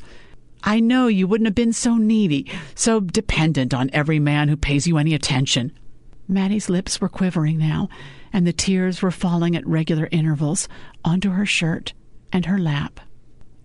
I 0.63 0.79
know 0.79 1.07
you 1.07 1.27
wouldn't 1.27 1.47
have 1.47 1.55
been 1.55 1.73
so 1.73 1.97
needy, 1.97 2.51
so 2.75 2.99
dependent 2.99 3.73
on 3.73 3.89
every 3.93 4.19
man 4.19 4.47
who 4.47 4.55
pays 4.55 4.85
you 4.85 4.97
any 4.97 5.13
attention. 5.13 5.71
Maddie's 6.27 6.69
lips 6.69 7.01
were 7.01 7.09
quivering 7.09 7.57
now, 7.57 7.89
and 8.31 8.45
the 8.45 8.53
tears 8.53 9.01
were 9.01 9.11
falling 9.11 9.55
at 9.55 9.67
regular 9.67 10.07
intervals 10.11 10.69
onto 11.03 11.31
her 11.31 11.45
shirt 11.45 11.93
and 12.31 12.45
her 12.45 12.59
lap. 12.59 12.99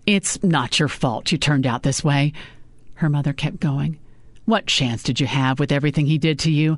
It's 0.05 0.41
not 0.43 0.79
your 0.79 0.87
fault 0.87 1.31
you 1.31 1.37
turned 1.37 1.67
out 1.67 1.83
this 1.83 2.03
way, 2.03 2.33
her 2.95 3.09
mother 3.09 3.33
kept 3.33 3.59
going. 3.59 3.99
What 4.45 4.65
chance 4.65 5.03
did 5.03 5.19
you 5.19 5.27
have 5.27 5.59
with 5.59 5.71
everything 5.71 6.07
he 6.07 6.17
did 6.17 6.39
to 6.39 6.51
you? 6.51 6.77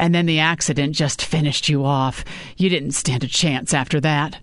And 0.00 0.14
then 0.14 0.24
the 0.24 0.38
accident 0.38 0.96
just 0.96 1.20
finished 1.20 1.68
you 1.68 1.84
off. 1.84 2.24
You 2.56 2.70
didn't 2.70 2.92
stand 2.92 3.22
a 3.22 3.28
chance 3.28 3.74
after 3.74 4.00
that. 4.00 4.40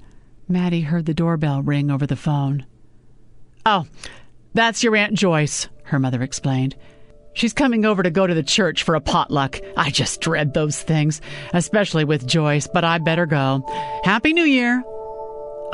Maddie 0.48 0.82
heard 0.82 1.08
the 1.08 1.16
doorbell 1.16 1.64
ring 1.64 1.90
over 1.90 2.06
the 2.06 2.16
phone. 2.16 2.64
Oh, 3.66 3.88
that's 4.54 4.84
your 4.84 4.96
Aunt 4.96 5.16
Joyce, 5.16 5.68
her 5.86 5.98
mother 5.98 6.22
explained. 6.22 6.76
She's 7.34 7.54
coming 7.54 7.86
over 7.86 8.04
to 8.04 8.12
go 8.12 8.28
to 8.28 8.36
the 8.36 8.44
church 8.44 8.84
for 8.84 8.94
a 8.94 9.02
potluck. 9.02 9.60
I 9.76 9.90
just 9.90 10.22
dread 10.22 10.54
those 10.54 10.80
things, 10.80 11.22
especially 11.54 12.06
with 12.06 12.28
Joyce, 12.28 12.68
but 12.72 12.84
I 12.84 13.00
better 13.00 13.26
go. 13.26 13.64
Happy 14.04 14.34
New 14.34 14.46
Year! 14.46 14.84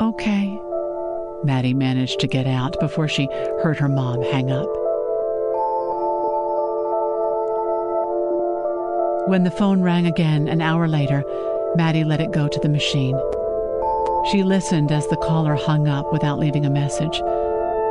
Okay. 0.00 0.58
Maddie 1.44 1.74
managed 1.74 2.20
to 2.20 2.26
get 2.26 2.46
out 2.46 2.80
before 2.80 3.06
she 3.06 3.26
heard 3.62 3.76
her 3.76 3.88
mom 3.88 4.22
hang 4.22 4.50
up. 4.50 4.83
When 9.26 9.44
the 9.44 9.50
phone 9.50 9.80
rang 9.80 10.06
again 10.06 10.48
an 10.48 10.60
hour 10.60 10.86
later, 10.86 11.24
Maddie 11.76 12.04
let 12.04 12.20
it 12.20 12.30
go 12.30 12.46
to 12.46 12.60
the 12.60 12.68
machine. 12.68 13.18
She 14.30 14.42
listened 14.42 14.92
as 14.92 15.08
the 15.08 15.16
caller 15.16 15.54
hung 15.54 15.88
up 15.88 16.12
without 16.12 16.38
leaving 16.38 16.66
a 16.66 16.70
message. 16.70 17.22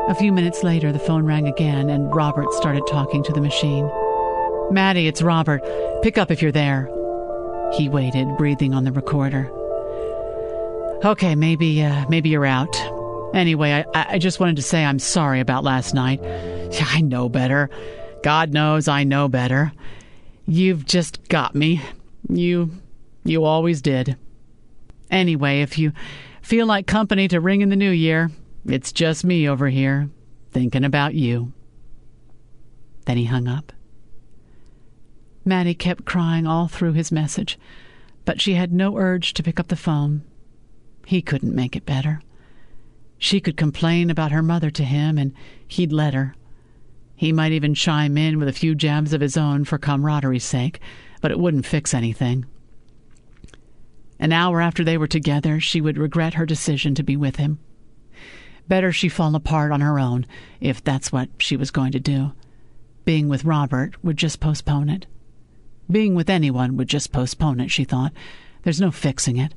A 0.10 0.16
few 0.16 0.32
minutes 0.32 0.64
later, 0.64 0.92
the 0.92 1.00
phone 1.00 1.26
rang 1.26 1.48
again, 1.48 1.90
and 1.90 2.14
Robert 2.14 2.54
started 2.54 2.84
talking 2.88 3.24
to 3.24 3.34
the 3.34 3.42
machine. 3.42 3.90
Maddie, 4.70 5.08
it's 5.08 5.24
Robert. 5.24 5.64
Pick 6.04 6.20
up 6.20 6.30
if 6.30 6.40
you're 6.40 6.52
there. 6.52 6.88
He 7.74 7.90
waited, 7.90 8.28
breathing 8.38 8.76
on 8.76 8.84
the 8.84 8.92
recorder. 8.92 9.50
Okay, 11.04 11.34
maybe, 11.34 11.82
uh, 11.82 12.06
maybe 12.10 12.30
you're 12.30 12.46
out. 12.46 12.76
Anyway, 13.34 13.84
I, 13.96 14.06
I 14.14 14.20
just 14.20 14.40
wanted 14.40 14.58
to 14.58 14.62
say 14.62 14.86
I'm 14.86 15.00
sorry 15.00 15.40
about 15.40 15.64
last 15.64 15.96
night. 15.96 16.22
I 16.94 17.02
know 17.02 17.28
better. 17.28 17.72
God 18.22 18.54
knows 18.54 18.88
I 18.88 19.04
know 19.04 19.28
better. 19.28 19.74
You've 20.46 20.86
just 20.86 21.28
got 21.30 21.56
me. 21.56 21.82
You, 22.30 22.72
you 23.24 23.44
always 23.44 23.82
did. 23.82 24.18
Anyway, 25.10 25.62
if 25.62 25.78
you 25.78 25.94
feel 26.42 26.66
like 26.66 26.88
company 26.88 27.28
to 27.30 27.40
ring 27.40 27.62
in 27.62 27.70
the 27.70 27.76
new 27.76 27.92
year, 27.92 28.32
it's 28.66 28.92
just 28.92 29.24
me 29.24 29.48
over 29.48 29.70
here, 29.70 30.10
thinking 30.52 30.84
about 30.84 31.14
you. 31.14 31.54
Then 33.06 33.18
he 33.18 33.26
hung 33.26 33.48
up. 33.48 33.72
Maddie 35.46 35.76
kept 35.76 36.06
crying 36.06 36.48
all 36.48 36.68
through 36.68 36.94
his 36.94 37.12
message, 37.12 37.60
but 38.26 38.42
she 38.42 38.54
had 38.54 38.72
no 38.72 38.98
urge 38.98 39.34
to 39.34 39.44
pick 39.44 39.60
up 39.60 39.68
the 39.68 39.76
phone. 39.76 40.24
He 41.06 41.22
couldn't 41.22 41.56
make 41.56 41.76
it 41.76 41.86
better. 41.86 42.22
She 43.18 43.40
could 43.40 43.58
complain 43.58 44.10
about 44.10 44.32
her 44.32 44.42
mother 44.42 44.70
to 44.72 44.84
him, 44.84 45.18
and 45.18 45.34
he'd 45.68 45.92
let 45.92 46.14
her. 46.14 46.36
He 47.24 47.32
might 47.32 47.54
even 47.54 47.74
chime 47.74 48.18
in 48.18 48.38
with 48.38 48.50
a 48.50 48.52
few 48.52 48.76
jabs 48.76 49.14
of 49.14 49.22
his 49.22 49.38
own 49.38 49.64
for 49.64 49.78
camaraderie's 49.78 50.44
sake, 50.44 50.82
but 51.22 51.32
it 51.32 51.40
wouldn't 51.40 51.66
fix 51.66 51.94
anything. 51.94 52.44
An 54.20 54.34
hour 54.34 54.60
after 54.60 54.84
they 54.84 54.98
were 54.98 55.08
together, 55.08 55.62
she 55.62 55.80
would 55.80 55.98
regret 55.98 56.34
her 56.34 56.46
decision 56.46 56.96
to 56.96 57.02
be 57.02 57.16
with 57.16 57.38
him. 57.38 57.60
Better 58.68 58.92
she 58.92 59.08
fall 59.08 59.34
apart 59.36 59.72
on 59.72 59.80
her 59.80 60.00
own, 60.00 60.26
if 60.60 60.84
that's 60.84 61.14
what 61.14 61.30
she 61.40 61.56
was 61.56 61.72
going 61.72 61.94
to 61.94 62.00
do. 62.02 62.34
Being 63.06 63.30
with 63.30 63.46
Robert 63.46 64.04
would 64.04 64.18
just 64.18 64.42
postpone 64.42 64.90
it. 64.90 65.06
Being 65.90 66.16
with 66.16 66.30
anyone 66.30 66.76
would 66.76 66.90
just 66.90 67.14
postpone 67.14 67.62
it, 67.62 67.72
she 67.72 67.86
thought. 67.86 68.12
There's 68.64 68.82
no 68.82 68.92
fixing 68.92 69.38
it. 69.38 69.56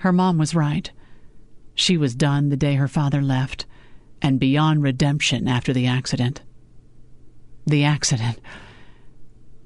Her 0.00 0.12
mom 0.12 0.36
was 0.36 0.54
right. 0.54 0.90
She 1.74 1.96
was 1.96 2.14
done 2.14 2.50
the 2.50 2.58
day 2.58 2.74
her 2.74 2.88
father 2.88 3.22
left, 3.22 3.64
and 4.20 4.38
beyond 4.38 4.82
redemption 4.82 5.48
after 5.48 5.72
the 5.72 5.86
accident. 5.86 6.42
The 7.66 7.84
accident. 7.84 8.38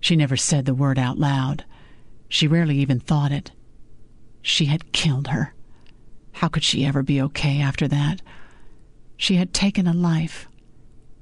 She 0.00 0.16
never 0.16 0.36
said 0.36 0.64
the 0.64 0.74
word 0.74 0.98
out 0.98 1.18
loud. 1.18 1.64
She 2.28 2.46
rarely 2.46 2.78
even 2.78 3.00
thought 3.00 3.32
it. 3.32 3.52
She 4.42 4.66
had 4.66 4.92
killed 4.92 5.28
her. 5.28 5.54
How 6.32 6.48
could 6.48 6.64
she 6.64 6.84
ever 6.84 7.02
be 7.02 7.20
okay 7.22 7.60
after 7.60 7.88
that? 7.88 8.20
She 9.16 9.36
had 9.36 9.54
taken 9.54 9.86
a 9.86 9.94
life. 9.94 10.48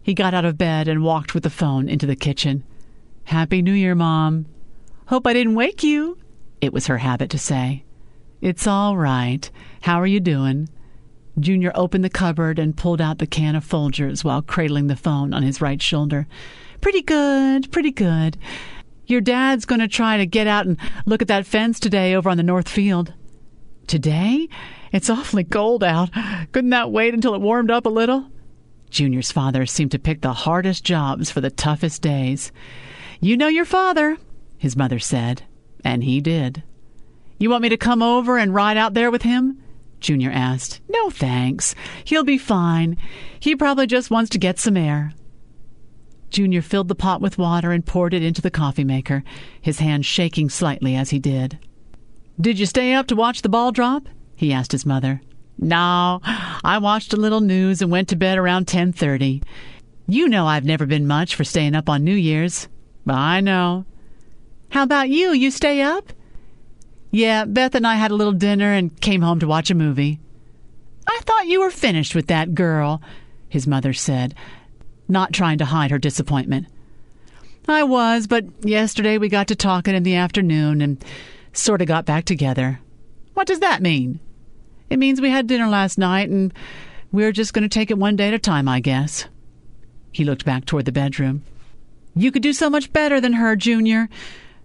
He 0.00 0.14
got 0.14 0.32
out 0.32 0.44
of 0.44 0.56
bed 0.56 0.86
and 0.86 1.02
walked 1.02 1.34
with 1.34 1.42
the 1.42 1.50
phone 1.50 1.88
into 1.88 2.06
the 2.06 2.14
kitchen. 2.14 2.62
Happy 3.24 3.62
New 3.62 3.72
Year, 3.72 3.96
Mom. 3.96 4.46
Hope 5.06 5.26
I 5.26 5.32
didn't 5.32 5.56
wake 5.56 5.82
you, 5.82 6.18
it 6.60 6.72
was 6.72 6.86
her 6.86 6.98
habit 6.98 7.30
to 7.30 7.38
say. 7.38 7.82
It's 8.40 8.68
all 8.68 8.96
right. 8.96 9.50
How 9.80 10.00
are 10.00 10.06
you 10.06 10.20
doing? 10.20 10.68
Junior 11.38 11.72
opened 11.74 12.04
the 12.04 12.10
cupboard 12.10 12.58
and 12.58 12.76
pulled 12.76 13.00
out 13.00 13.18
the 13.18 13.26
can 13.26 13.56
of 13.56 13.64
Folgers 13.64 14.22
while 14.22 14.42
cradling 14.42 14.86
the 14.86 14.96
phone 14.96 15.32
on 15.32 15.42
his 15.42 15.60
right 15.60 15.80
shoulder. 15.80 16.26
Pretty 16.80 17.02
good, 17.02 17.70
pretty 17.72 17.90
good. 17.90 18.36
Your 19.06 19.20
dad's 19.20 19.64
going 19.64 19.80
to 19.80 19.88
try 19.88 20.16
to 20.18 20.26
get 20.26 20.46
out 20.46 20.66
and 20.66 20.78
look 21.06 21.22
at 21.22 21.28
that 21.28 21.46
fence 21.46 21.80
today 21.80 22.14
over 22.14 22.28
on 22.28 22.36
the 22.36 22.42
north 22.42 22.68
field. 22.68 23.14
Today? 23.86 24.48
It's 24.92 25.10
awfully 25.10 25.44
cold 25.44 25.82
out. 25.82 26.10
Couldn't 26.52 26.70
that 26.70 26.92
wait 26.92 27.14
until 27.14 27.34
it 27.34 27.40
warmed 27.40 27.70
up 27.70 27.86
a 27.86 27.90
little? 27.90 28.30
Junior's 28.90 29.32
father 29.32 29.64
seemed 29.64 29.90
to 29.92 29.98
pick 29.98 30.20
the 30.20 30.34
hardest 30.34 30.84
jobs 30.84 31.30
for 31.30 31.40
the 31.40 31.50
toughest 31.50 32.02
days. 32.02 32.52
You 33.20 33.36
know 33.38 33.48
your 33.48 33.64
father, 33.64 34.18
his 34.58 34.76
mother 34.76 34.98
said, 34.98 35.44
and 35.82 36.04
he 36.04 36.20
did. 36.20 36.62
You 37.38 37.48
want 37.48 37.62
me 37.62 37.70
to 37.70 37.78
come 37.78 38.02
over 38.02 38.36
and 38.36 38.54
ride 38.54 38.76
out 38.76 38.92
there 38.92 39.10
with 39.10 39.22
him? 39.22 39.61
Junior 40.02 40.30
asked. 40.30 40.80
No, 40.88 41.10
thanks. 41.10 41.74
He'll 42.04 42.24
be 42.24 42.38
fine. 42.38 42.96
He 43.40 43.56
probably 43.56 43.86
just 43.86 44.10
wants 44.10 44.30
to 44.30 44.38
get 44.38 44.58
some 44.58 44.76
air. 44.76 45.12
Junior 46.30 46.62
filled 46.62 46.88
the 46.88 46.94
pot 46.94 47.20
with 47.20 47.38
water 47.38 47.72
and 47.72 47.84
poured 47.84 48.14
it 48.14 48.22
into 48.22 48.42
the 48.42 48.50
coffee 48.50 48.84
maker, 48.84 49.22
his 49.60 49.78
hand 49.78 50.04
shaking 50.04 50.48
slightly 50.48 50.96
as 50.96 51.10
he 51.10 51.18
did. 51.18 51.58
Did 52.40 52.58
you 52.58 52.66
stay 52.66 52.94
up 52.94 53.06
to 53.08 53.16
watch 53.16 53.42
the 53.42 53.48
ball 53.48 53.72
drop? 53.72 54.08
he 54.34 54.52
asked 54.52 54.72
his 54.72 54.86
mother. 54.86 55.20
No, 55.58 56.20
I 56.24 56.78
watched 56.82 57.12
a 57.12 57.18
little 57.18 57.40
news 57.40 57.82
and 57.82 57.90
went 57.90 58.08
to 58.08 58.16
bed 58.16 58.38
around 58.38 58.66
10:30. 58.66 59.42
You 60.08 60.28
know 60.28 60.46
I've 60.46 60.64
never 60.64 60.86
been 60.86 61.06
much 61.06 61.36
for 61.36 61.44
staying 61.44 61.76
up 61.76 61.88
on 61.88 62.02
New 62.02 62.14
Year's. 62.14 62.68
I 63.06 63.40
know. 63.40 63.84
How 64.70 64.82
about 64.82 65.10
you? 65.10 65.32
You 65.32 65.50
stay 65.50 65.82
up? 65.82 66.12
Yeah, 67.12 67.44
Beth 67.44 67.74
and 67.74 67.86
I 67.86 67.96
had 67.96 68.10
a 68.10 68.16
little 68.16 68.32
dinner 68.32 68.72
and 68.72 68.98
came 69.00 69.20
home 69.20 69.38
to 69.40 69.46
watch 69.46 69.70
a 69.70 69.74
movie. 69.74 70.18
I 71.06 71.20
thought 71.24 71.46
you 71.46 71.60
were 71.60 71.70
finished 71.70 72.14
with 72.14 72.26
that 72.28 72.54
girl, 72.54 73.02
his 73.50 73.66
mother 73.66 73.92
said, 73.92 74.34
not 75.08 75.34
trying 75.34 75.58
to 75.58 75.66
hide 75.66 75.90
her 75.90 75.98
disappointment. 75.98 76.66
I 77.68 77.82
was, 77.82 78.26
but 78.26 78.46
yesterday 78.62 79.18
we 79.18 79.28
got 79.28 79.48
to 79.48 79.54
talking 79.54 79.94
in 79.94 80.04
the 80.04 80.16
afternoon 80.16 80.80
and 80.80 81.04
sort 81.52 81.82
of 81.82 81.86
got 81.86 82.06
back 82.06 82.24
together. 82.24 82.80
What 83.34 83.46
does 83.46 83.60
that 83.60 83.82
mean? 83.82 84.18
It 84.88 84.98
means 84.98 85.20
we 85.20 85.30
had 85.30 85.46
dinner 85.46 85.68
last 85.68 85.98
night 85.98 86.30
and 86.30 86.52
we're 87.12 87.32
just 87.32 87.52
going 87.52 87.62
to 87.62 87.68
take 87.68 87.90
it 87.90 87.98
one 87.98 88.16
day 88.16 88.28
at 88.28 88.34
a 88.34 88.38
time, 88.38 88.68
I 88.68 88.80
guess. 88.80 89.26
He 90.12 90.24
looked 90.24 90.46
back 90.46 90.64
toward 90.64 90.86
the 90.86 90.92
bedroom. 90.92 91.44
You 92.14 92.32
could 92.32 92.42
do 92.42 92.54
so 92.54 92.70
much 92.70 92.92
better 92.92 93.20
than 93.20 93.34
her, 93.34 93.54
Junior. 93.54 94.08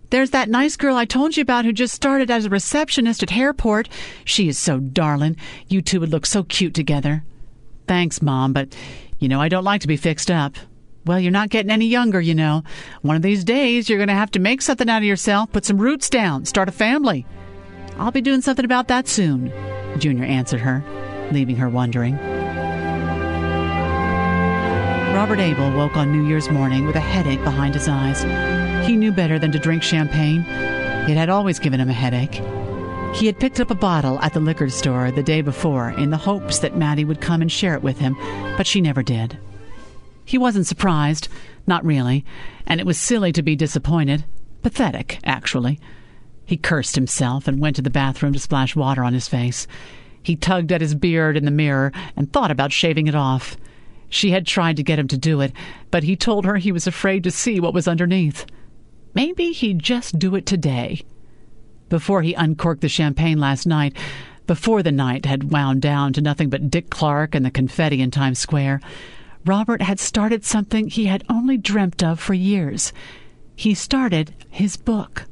There's 0.10 0.30
that 0.30 0.50
nice 0.50 0.78
girl 0.78 0.96
I 0.96 1.06
told 1.06 1.36
you 1.36 1.42
about 1.42 1.66
who 1.66 1.74
just 1.74 1.94
started 1.94 2.32
as 2.32 2.46
a 2.46 2.50
receptionist 2.50 3.24
at 3.24 3.30
Hairport. 3.30 3.90
She 4.24 4.48
is 4.48 4.58
so 4.58 4.80
darling. 4.80 5.36
You 5.68 5.82
two 5.82 6.00
would 6.00 6.12
look 6.12 6.26
so 6.26 6.44
cute 6.44 6.74
together. 6.74 7.24
Thanks, 7.88 8.22
Mom, 8.22 8.54
but 8.54 8.76
you 9.20 9.28
know 9.28 9.42
I 9.42 9.50
don't 9.50 9.64
like 9.64 9.82
to 9.82 9.88
be 9.88 9.98
fixed 9.98 10.32
up. 10.32 10.56
Well, 11.06 11.20
you're 11.20 11.32
not 11.32 11.50
getting 11.50 11.72
any 11.72 11.88
younger, 11.88 12.20
you 12.20 12.36
know. 12.36 12.64
One 13.02 13.16
of 13.16 13.22
these 13.22 13.44
days, 13.46 13.90
you're 13.90 13.98
going 13.98 14.10
to 14.10 14.14
have 14.14 14.32
to 14.32 14.40
make 14.40 14.62
something 14.62 14.90
out 14.90 14.98
of 14.98 15.04
yourself, 15.06 15.52
put 15.52 15.64
some 15.64 15.78
roots 15.78 16.10
down, 16.10 16.46
start 16.46 16.68
a 16.68 16.74
family. 16.74 17.26
I'll 17.98 18.12
be 18.12 18.22
doing 18.22 18.42
something 18.42 18.66
about 18.66 18.90
that 18.90 19.08
soon, 19.08 19.52
Junior 20.00 20.26
answered 20.26 20.60
her, 20.60 20.84
leaving 21.32 21.56
her 21.56 21.70
wondering. 21.70 22.18
Robert 25.16 25.40
Able 25.40 25.72
woke 25.72 25.96
on 25.96 26.12
New 26.12 26.28
Year's 26.28 26.50
morning 26.50 26.86
with 26.86 26.96
a 26.96 27.02
headache 27.02 27.44
behind 27.44 27.74
his 27.74 27.88
eyes. 27.88 28.67
He 28.88 28.96
knew 28.96 29.12
better 29.12 29.38
than 29.38 29.52
to 29.52 29.60
drink 29.60 29.84
champagne. 29.84 30.46
It 31.10 31.18
had 31.18 31.28
always 31.28 31.60
given 31.60 31.82
him 31.82 31.90
a 31.90 31.94
headache. 31.94 32.42
He 33.16 33.26
had 33.26 33.38
picked 33.38 33.60
up 33.60 33.70
a 33.70 33.76
bottle 33.76 34.18
at 34.22 34.34
the 34.34 34.40
liquor 34.40 34.70
store 34.70 35.12
the 35.12 35.22
day 35.22 35.42
before 35.42 35.90
in 35.90 36.10
the 36.10 36.16
hopes 36.16 36.60
that 36.60 36.78
Maddie 36.78 37.04
would 37.04 37.20
come 37.20 37.42
and 37.42 37.52
share 37.52 37.74
it 37.74 37.84
with 37.84 38.00
him, 38.00 38.16
but 38.56 38.66
she 38.66 38.80
never 38.80 39.04
did. 39.04 39.38
He 40.24 40.38
wasn't 40.38 40.68
surprised, 40.68 41.28
not 41.68 41.84
really, 41.84 42.24
and 42.66 42.80
it 42.80 42.86
was 42.86 42.98
silly 42.98 43.34
to 43.34 43.44
be 43.44 43.58
disappointed. 43.58 44.24
Pathetic, 44.62 45.20
actually. 45.26 45.82
He 46.46 46.56
cursed 46.56 46.96
himself 46.96 47.46
and 47.46 47.60
went 47.60 47.76
to 47.76 47.82
the 47.82 47.90
bathroom 47.90 48.32
to 48.32 48.40
splash 48.40 48.74
water 48.74 49.04
on 49.04 49.14
his 49.14 49.28
face. 49.28 49.68
He 50.24 50.38
tugged 50.38 50.72
at 50.72 50.80
his 50.80 50.96
beard 50.96 51.36
in 51.36 51.44
the 51.44 51.52
mirror 51.52 51.92
and 52.16 52.32
thought 52.32 52.52
about 52.52 52.72
shaving 52.72 53.08
it 53.08 53.16
off. 53.16 53.58
She 54.08 54.32
had 54.32 54.48
tried 54.48 54.78
to 54.78 54.84
get 54.84 54.98
him 54.98 55.10
to 55.10 55.18
do 55.18 55.42
it, 55.42 55.52
but 55.92 56.04
he 56.04 56.16
told 56.16 56.46
her 56.46 56.56
he 56.56 56.72
was 56.72 56.88
afraid 56.88 57.26
to 57.26 57.32
see 57.32 57.60
what 57.60 57.74
was 57.74 57.86
underneath. 57.90 58.46
Maybe 59.14 59.52
he'd 59.52 59.80
just 59.80 60.20
do 60.20 60.36
it 60.36 60.46
today. 60.46 61.02
Before 61.90 62.22
he 62.22 62.34
uncorked 62.34 62.82
the 62.82 62.90
champagne 62.90 63.40
last 63.40 63.66
night, 63.66 63.96
before 64.46 64.84
the 64.84 64.92
night 64.92 65.26
had 65.26 65.52
wound 65.52 65.82
down 65.82 66.14
to 66.14 66.22
nothing 66.22 66.50
but 66.50 66.70
Dick 66.70 66.90
Clark 66.90 67.36
and 67.36 67.46
the 67.46 67.52
confetti 67.52 68.02
in 68.02 68.12
Times 68.12 68.40
Square, 68.40 68.82
Robert 69.46 69.82
had 69.82 70.00
started 70.00 70.44
something 70.44 70.88
he 70.88 71.06
had 71.06 71.24
only 71.30 71.58
dreamt 71.58 72.04
of 72.04 72.20
for 72.20 72.34
years. 72.34 72.92
He 73.56 73.74
started 73.74 74.34
his 74.50 74.78
book. 74.78 75.26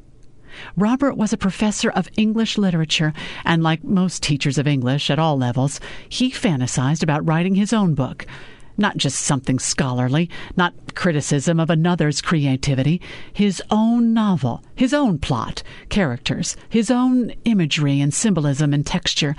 Robert 0.77 1.15
was 1.15 1.33
a 1.33 1.37
professor 1.37 1.89
of 1.89 2.09
English 2.15 2.57
literature, 2.57 3.13
and 3.43 3.61
like 3.61 3.83
most 3.83 4.23
teachers 4.23 4.57
of 4.57 4.67
English 4.67 5.09
at 5.09 5.19
all 5.19 5.37
levels, 5.37 5.81
he 6.07 6.31
fantasized 6.31 7.03
about 7.03 7.27
writing 7.27 7.55
his 7.55 7.73
own 7.73 7.93
book 7.93 8.25
not 8.77 8.97
just 8.97 9.19
something 9.19 9.59
scholarly, 9.59 10.29
not 10.55 10.73
criticism 10.95 11.59
of 11.59 11.69
another's 11.69 12.21
creativity, 12.21 13.01
his 13.33 13.61
own 13.69 14.13
novel, 14.13 14.63
his 14.75 14.93
own 14.93 15.19
plot, 15.19 15.63
characters, 15.89 16.55
his 16.69 16.89
own 16.89 17.31
imagery 17.45 17.99
and 18.01 18.13
symbolism 18.13 18.73
and 18.73 18.85
texture. 18.85 19.35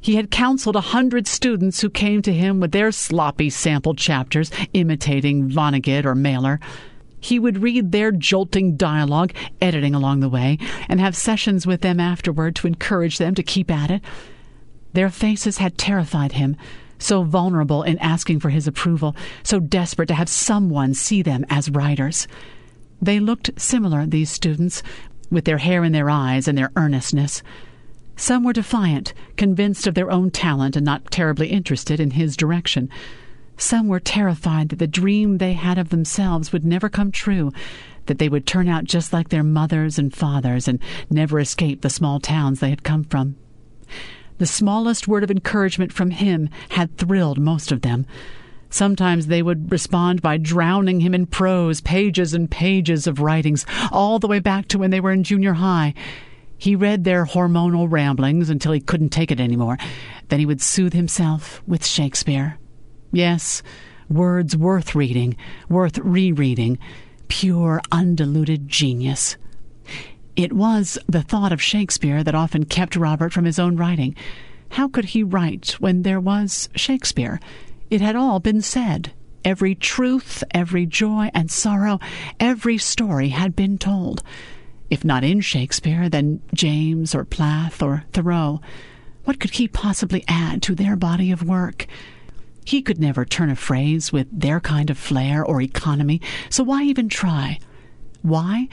He 0.00 0.16
had 0.16 0.30
counseled 0.30 0.76
a 0.76 0.80
hundred 0.80 1.26
students 1.26 1.80
who 1.80 1.90
came 1.90 2.22
to 2.22 2.32
him 2.32 2.60
with 2.60 2.72
their 2.72 2.92
sloppy 2.92 3.50
sampled 3.50 3.98
chapters 3.98 4.50
imitating 4.72 5.50
Vonnegut 5.50 6.04
or 6.04 6.14
Mailer. 6.14 6.60
He 7.18 7.38
would 7.38 7.62
read 7.62 7.90
their 7.90 8.12
jolting 8.12 8.76
dialogue, 8.76 9.32
editing 9.60 9.94
along 9.94 10.20
the 10.20 10.28
way, 10.28 10.58
and 10.88 11.00
have 11.00 11.16
sessions 11.16 11.66
with 11.66 11.80
them 11.80 11.98
afterward 11.98 12.54
to 12.56 12.68
encourage 12.68 13.18
them 13.18 13.34
to 13.34 13.42
keep 13.42 13.70
at 13.70 13.90
it. 13.90 14.02
Their 14.92 15.10
faces 15.10 15.58
had 15.58 15.76
terrified 15.76 16.32
him 16.32 16.56
so 16.98 17.22
vulnerable 17.22 17.82
in 17.82 17.98
asking 17.98 18.40
for 18.40 18.50
his 18.50 18.66
approval, 18.66 19.14
so 19.42 19.60
desperate 19.60 20.06
to 20.06 20.14
have 20.14 20.28
someone 20.28 20.94
see 20.94 21.22
them 21.22 21.44
as 21.48 21.70
writers. 21.70 22.26
They 23.00 23.20
looked 23.20 23.50
similar, 23.60 24.06
these 24.06 24.30
students, 24.30 24.82
with 25.30 25.44
their 25.44 25.58
hair 25.58 25.84
in 25.84 25.92
their 25.92 26.10
eyes 26.10 26.48
and 26.48 26.56
their 26.56 26.72
earnestness. 26.76 27.42
Some 28.16 28.44
were 28.44 28.54
defiant, 28.54 29.12
convinced 29.36 29.86
of 29.86 29.94
their 29.94 30.10
own 30.10 30.30
talent 30.30 30.76
and 30.76 30.84
not 30.84 31.10
terribly 31.10 31.48
interested 31.48 32.00
in 32.00 32.12
his 32.12 32.36
direction. 32.36 32.88
Some 33.58 33.88
were 33.88 34.00
terrified 34.00 34.70
that 34.70 34.78
the 34.78 34.86
dream 34.86 35.38
they 35.38 35.52
had 35.52 35.78
of 35.78 35.90
themselves 35.90 36.52
would 36.52 36.64
never 36.64 36.88
come 36.88 37.10
true, 37.10 37.52
that 38.06 38.18
they 38.18 38.28
would 38.28 38.46
turn 38.46 38.68
out 38.68 38.84
just 38.84 39.12
like 39.12 39.28
their 39.28 39.42
mothers 39.42 39.98
and 39.98 40.14
fathers 40.14 40.66
and 40.68 40.78
never 41.10 41.38
escape 41.38 41.82
the 41.82 41.90
small 41.90 42.20
towns 42.20 42.60
they 42.60 42.70
had 42.70 42.82
come 42.82 43.04
from. 43.04 43.36
The 44.38 44.46
smallest 44.46 45.08
word 45.08 45.24
of 45.24 45.30
encouragement 45.30 45.92
from 45.92 46.10
him 46.10 46.50
had 46.70 46.96
thrilled 46.96 47.38
most 47.38 47.72
of 47.72 47.82
them. 47.82 48.06
Sometimes 48.68 49.26
they 49.26 49.42
would 49.42 49.70
respond 49.70 50.20
by 50.20 50.36
drowning 50.36 51.00
him 51.00 51.14
in 51.14 51.26
prose, 51.26 51.80
pages 51.80 52.34
and 52.34 52.50
pages 52.50 53.06
of 53.06 53.20
writings, 53.20 53.64
all 53.90 54.18
the 54.18 54.26
way 54.26 54.38
back 54.38 54.68
to 54.68 54.78
when 54.78 54.90
they 54.90 55.00
were 55.00 55.12
in 55.12 55.22
junior 55.22 55.54
high. 55.54 55.94
He 56.58 56.74
read 56.74 57.04
their 57.04 57.24
hormonal 57.24 57.90
ramblings 57.90 58.50
until 58.50 58.72
he 58.72 58.80
couldn't 58.80 59.10
take 59.10 59.30
it 59.30 59.40
any 59.40 59.56
more. 59.56 59.78
Then 60.28 60.40
he 60.40 60.46
would 60.46 60.60
soothe 60.60 60.94
himself 60.94 61.62
with 61.66 61.86
Shakespeare. 61.86 62.58
Yes, 63.12 63.62
words 64.08 64.56
worth 64.56 64.94
reading, 64.94 65.36
worth 65.68 65.98
rereading, 65.98 66.78
pure, 67.28 67.80
undiluted 67.92 68.68
genius. 68.68 69.36
It 70.36 70.52
was 70.52 70.98
the 71.06 71.22
thought 71.22 71.50
of 71.50 71.62
Shakespeare 71.62 72.22
that 72.22 72.34
often 72.34 72.66
kept 72.66 72.94
Robert 72.94 73.32
from 73.32 73.46
his 73.46 73.58
own 73.58 73.76
writing. 73.76 74.14
How 74.70 74.86
could 74.86 75.06
he 75.06 75.22
write 75.22 75.70
when 75.80 76.02
there 76.02 76.20
was 76.20 76.68
Shakespeare? 76.74 77.40
It 77.88 78.02
had 78.02 78.16
all 78.16 78.38
been 78.38 78.60
said. 78.60 79.12
Every 79.46 79.74
truth, 79.74 80.44
every 80.50 80.84
joy 80.84 81.30
and 81.32 81.50
sorrow, 81.50 82.00
every 82.38 82.76
story 82.76 83.30
had 83.30 83.56
been 83.56 83.78
told. 83.78 84.22
If 84.90 85.04
not 85.04 85.24
in 85.24 85.40
Shakespeare, 85.40 86.10
then 86.10 86.42
James 86.52 87.14
or 87.14 87.24
Plath 87.24 87.82
or 87.82 88.04
Thoreau. 88.12 88.60
What 89.24 89.40
could 89.40 89.52
he 89.52 89.68
possibly 89.68 90.22
add 90.28 90.62
to 90.62 90.74
their 90.74 90.96
body 90.96 91.30
of 91.30 91.42
work? 91.44 91.86
He 92.64 92.82
could 92.82 92.98
never 92.98 93.24
turn 93.24 93.48
a 93.48 93.56
phrase 93.56 94.12
with 94.12 94.26
their 94.30 94.60
kind 94.60 94.90
of 94.90 94.98
flair 94.98 95.44
or 95.44 95.62
economy, 95.62 96.20
so 96.50 96.62
why 96.62 96.82
even 96.82 97.08
try? 97.08 97.58
Why? 98.22 98.68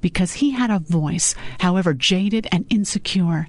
Because 0.00 0.34
he 0.34 0.50
had 0.50 0.70
a 0.70 0.78
voice, 0.78 1.34
however 1.60 1.94
jaded 1.94 2.46
and 2.52 2.66
insecure. 2.70 3.46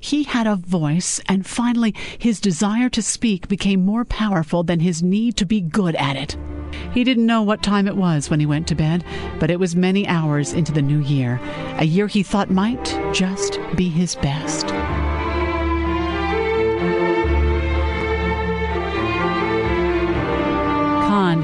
He 0.00 0.22
had 0.22 0.46
a 0.46 0.56
voice, 0.56 1.20
and 1.26 1.46
finally 1.46 1.94
his 2.18 2.40
desire 2.40 2.88
to 2.90 3.02
speak 3.02 3.48
became 3.48 3.84
more 3.84 4.04
powerful 4.04 4.62
than 4.62 4.80
his 4.80 5.02
need 5.02 5.36
to 5.38 5.46
be 5.46 5.60
good 5.60 5.96
at 5.96 6.16
it. 6.16 6.36
He 6.92 7.04
didn't 7.04 7.26
know 7.26 7.42
what 7.42 7.62
time 7.62 7.88
it 7.88 7.96
was 7.96 8.30
when 8.30 8.40
he 8.40 8.46
went 8.46 8.68
to 8.68 8.74
bed, 8.74 9.04
but 9.38 9.50
it 9.50 9.58
was 9.58 9.74
many 9.74 10.06
hours 10.06 10.52
into 10.52 10.72
the 10.72 10.82
new 10.82 11.00
year, 11.00 11.40
a 11.78 11.84
year 11.84 12.06
he 12.06 12.22
thought 12.22 12.50
might 12.50 12.84
just 13.12 13.58
be 13.74 13.88
his 13.88 14.14
best. 14.16 14.66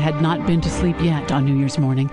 Had 0.04 0.20
not 0.20 0.46
been 0.46 0.60
to 0.60 0.68
sleep 0.68 1.00
yet 1.00 1.32
on 1.32 1.46
New 1.46 1.56
Year's 1.56 1.78
morning. 1.78 2.08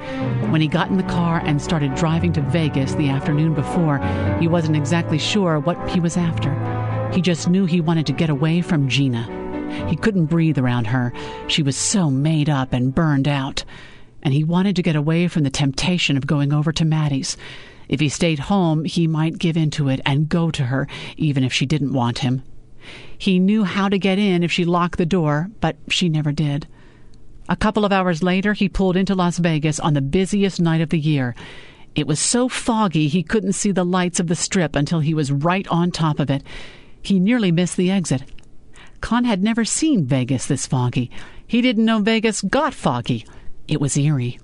When 0.49 0.62
he 0.62 0.69
got 0.69 0.89
in 0.89 0.95
the 0.95 1.04
car 1.04 1.41
and 1.43 1.62
started 1.62 1.93
driving 1.93 2.32
to 2.34 2.41
Vegas 2.41 2.95
the 2.95 3.10
afternoon 3.10 3.54
before, 3.54 3.97
he 4.39 4.47
wasn't 4.47 4.77
exactly 4.77 5.17
sure 5.17 5.60
what 5.60 5.89
he 5.89 5.99
was 5.99 6.15
after. 6.15 6.54
He 7.12 7.19
just 7.19 7.49
knew 7.49 7.65
he 7.65 7.82
wanted 7.82 8.06
to 8.06 8.13
get 8.13 8.30
away 8.30 8.62
from 8.62 8.88
Gina. 8.88 9.27
He 9.89 9.97
couldn't 9.97 10.27
breathe 10.27 10.58
around 10.58 10.88
her. 10.88 11.12
She 11.47 11.63
was 11.63 11.75
so 11.75 12.10
made 12.10 12.49
up 12.49 12.71
and 12.71 12.95
burned 12.95 13.27
out. 13.27 13.65
And 14.23 14.34
he 14.34 14.45
wanted 14.45 14.77
to 14.77 14.84
get 14.84 14.95
away 14.95 15.27
from 15.27 15.43
the 15.43 15.49
temptation 15.49 16.15
of 16.15 16.25
going 16.25 16.54
over 16.54 16.71
to 16.71 16.86
Maddie's. 16.86 17.36
If 17.89 17.99
he 17.99 18.08
stayed 18.08 18.39
home, 18.39 18.86
he 18.86 19.06
might 19.06 19.38
give 19.38 19.58
in 19.58 19.69
to 19.71 19.89
it 19.89 19.99
and 20.06 20.30
go 20.30 20.49
to 20.51 20.63
her, 20.63 20.88
even 21.17 21.43
if 21.43 21.51
she 21.51 21.65
didn't 21.65 21.91
want 21.91 22.19
him. 22.19 22.43
He 23.17 23.38
knew 23.38 23.65
how 23.65 23.89
to 23.89 23.99
get 23.99 24.17
in 24.17 24.43
if 24.43 24.51
she 24.51 24.63
locked 24.63 24.97
the 24.97 25.06
door, 25.06 25.49
but 25.60 25.75
she 25.89 26.08
never 26.08 26.32
did. 26.32 26.67
A 27.52 27.58
couple 27.58 27.84
of 27.84 27.92
hours 27.92 28.24
later, 28.24 28.54
he 28.54 28.70
pulled 28.70 28.96
into 28.96 29.14
Las 29.14 29.38
Vegas 29.38 29.78
on 29.78 29.94
the 29.94 30.02
busiest 30.02 30.62
night 30.62 30.80
of 30.80 30.88
the 30.88 30.98
year. 30.98 31.36
It 31.96 32.08
was 32.08 32.18
so 32.18 32.48
foggy 32.48 33.10
he 33.10 33.24
couldn't 33.24 33.52
see 33.60 33.74
the 33.74 33.84
lights 33.84 34.22
of 34.22 34.28
the 34.28 34.38
strip 34.38 34.74
until 34.74 35.02
he 35.02 35.14
was 35.14 35.34
right 35.34 35.68
on 35.68 35.92
top 35.92 36.22
of 36.22 36.30
it. 36.30 36.44
He 37.02 37.20
nearly 37.20 37.52
missed 37.52 37.76
the 37.76 37.92
exit. 37.92 38.24
Con 39.02 39.26
had 39.26 39.44
never 39.44 39.66
seen 39.66 40.06
Vegas 40.06 40.46
this 40.46 40.66
foggy. 40.66 41.12
He 41.46 41.62
didn't 41.62 41.84
know 41.84 42.00
Vegas 42.00 42.42
got 42.42 42.74
foggy. 42.74 43.26
It 43.68 43.82
was 43.82 43.98
eerie. 43.98 44.40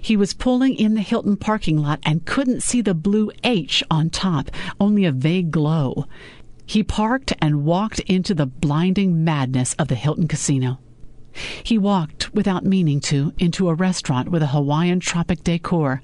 He 0.00 0.16
was 0.16 0.34
pulling 0.34 0.74
in 0.74 0.94
the 0.94 1.00
Hilton 1.00 1.36
parking 1.36 1.78
lot 1.78 2.00
and 2.02 2.26
couldn't 2.26 2.64
see 2.64 2.80
the 2.80 2.92
blue 2.92 3.30
H 3.44 3.84
on 3.88 4.10
top, 4.10 4.50
only 4.80 5.04
a 5.04 5.12
vague 5.12 5.52
glow. 5.52 6.06
He 6.66 6.82
parked 6.82 7.34
and 7.40 7.64
walked 7.64 8.00
into 8.00 8.34
the 8.34 8.46
blinding 8.46 9.22
madness 9.22 9.74
of 9.74 9.86
the 9.86 9.94
Hilton 9.94 10.26
Casino. 10.26 10.80
He 11.62 11.78
walked, 11.78 12.32
without 12.34 12.64
meaning 12.64 13.00
to, 13.02 13.32
into 13.38 13.68
a 13.68 13.74
restaurant 13.74 14.30
with 14.30 14.42
a 14.42 14.48
Hawaiian 14.48 15.00
tropic 15.00 15.44
decor. 15.44 16.02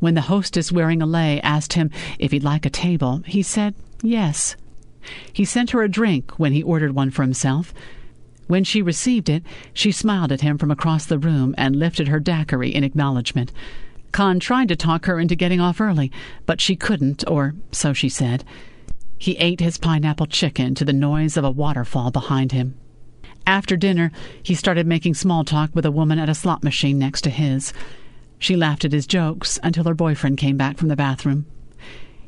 When 0.00 0.14
the 0.14 0.22
hostess 0.22 0.72
wearing 0.72 1.00
a 1.00 1.06
lei 1.06 1.40
asked 1.40 1.74
him 1.74 1.90
if 2.18 2.32
he'd 2.32 2.42
like 2.42 2.66
a 2.66 2.70
table, 2.70 3.22
he 3.26 3.42
said 3.42 3.74
yes. 4.02 4.56
He 5.32 5.44
sent 5.44 5.70
her 5.70 5.82
a 5.82 5.88
drink 5.88 6.38
when 6.38 6.52
he 6.52 6.62
ordered 6.62 6.94
one 6.94 7.10
for 7.10 7.22
himself. 7.22 7.72
When 8.46 8.64
she 8.64 8.82
received 8.82 9.28
it, 9.28 9.42
she 9.72 9.92
smiled 9.92 10.32
at 10.32 10.40
him 10.40 10.58
from 10.58 10.70
across 10.70 11.06
the 11.06 11.18
room 11.18 11.54
and 11.56 11.76
lifted 11.76 12.08
her 12.08 12.20
daiquiri 12.20 12.74
in 12.74 12.84
acknowledgement. 12.84 13.52
Con 14.12 14.38
tried 14.38 14.68
to 14.68 14.76
talk 14.76 15.06
her 15.06 15.18
into 15.18 15.34
getting 15.34 15.60
off 15.60 15.80
early, 15.80 16.12
but 16.44 16.60
she 16.60 16.76
couldn't, 16.76 17.24
or 17.28 17.54
so 17.70 17.92
she 17.92 18.08
said. 18.08 18.44
He 19.16 19.36
ate 19.38 19.60
his 19.60 19.78
pineapple 19.78 20.26
chicken 20.26 20.74
to 20.74 20.84
the 20.84 20.92
noise 20.92 21.36
of 21.36 21.44
a 21.44 21.50
waterfall 21.50 22.10
behind 22.10 22.52
him. 22.52 22.74
After 23.46 23.76
dinner, 23.76 24.12
he 24.42 24.54
started 24.54 24.86
making 24.86 25.14
small 25.14 25.44
talk 25.44 25.70
with 25.74 25.84
a 25.84 25.90
woman 25.90 26.18
at 26.18 26.28
a 26.28 26.34
slot 26.34 26.62
machine 26.62 26.98
next 26.98 27.22
to 27.22 27.30
his. 27.30 27.72
She 28.38 28.56
laughed 28.56 28.84
at 28.84 28.92
his 28.92 29.06
jokes 29.06 29.58
until 29.62 29.84
her 29.84 29.94
boyfriend 29.94 30.38
came 30.38 30.56
back 30.56 30.78
from 30.78 30.88
the 30.88 30.96
bathroom. 30.96 31.46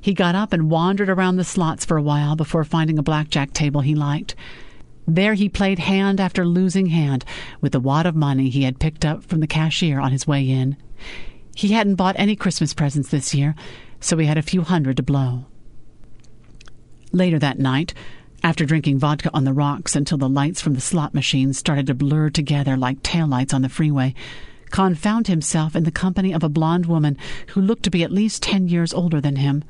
He 0.00 0.12
got 0.12 0.34
up 0.34 0.52
and 0.52 0.70
wandered 0.70 1.08
around 1.08 1.36
the 1.36 1.44
slots 1.44 1.84
for 1.84 1.96
a 1.96 2.02
while 2.02 2.36
before 2.36 2.64
finding 2.64 2.98
a 2.98 3.02
blackjack 3.02 3.52
table 3.52 3.80
he 3.80 3.94
liked. 3.94 4.34
There 5.06 5.34
he 5.34 5.48
played 5.48 5.78
hand 5.78 6.20
after 6.20 6.46
losing 6.46 6.86
hand 6.86 7.24
with 7.60 7.72
the 7.72 7.80
wad 7.80 8.06
of 8.06 8.14
money 8.14 8.48
he 8.50 8.64
had 8.64 8.78
picked 8.78 9.04
up 9.04 9.24
from 9.24 9.40
the 9.40 9.46
cashier 9.46 10.00
on 10.00 10.12
his 10.12 10.26
way 10.26 10.48
in. 10.48 10.76
He 11.54 11.68
hadn't 11.68 11.94
bought 11.94 12.16
any 12.18 12.36
Christmas 12.36 12.74
presents 12.74 13.10
this 13.10 13.34
year, 13.34 13.54
so 14.00 14.16
he 14.16 14.26
had 14.26 14.38
a 14.38 14.42
few 14.42 14.62
hundred 14.62 14.96
to 14.96 15.02
blow. 15.02 15.46
Later 17.12 17.38
that 17.38 17.58
night, 17.58 17.94
after 18.44 18.66
drinking 18.66 18.98
vodka 18.98 19.30
on 19.32 19.44
the 19.44 19.54
rocks 19.54 19.96
until 19.96 20.18
the 20.18 20.28
lights 20.28 20.60
from 20.60 20.74
the 20.74 20.80
slot 20.80 21.14
machines 21.14 21.56
started 21.56 21.86
to 21.86 21.94
blur 21.94 22.28
together 22.28 22.76
like 22.76 23.02
taillights 23.02 23.54
on 23.54 23.62
the 23.62 23.70
freeway, 23.70 24.14
Con 24.70 24.94
found 24.94 25.28
himself 25.28 25.74
in 25.74 25.84
the 25.84 25.90
company 25.90 26.30
of 26.30 26.44
a 26.44 26.48
blonde 26.50 26.84
woman 26.84 27.16
who 27.48 27.60
looked 27.62 27.84
to 27.84 27.90
be 27.90 28.02
at 28.02 28.12
least 28.12 28.42
ten 28.42 28.68
years 28.68 28.92
older 28.92 29.18
than 29.18 29.36
him. 29.36 29.64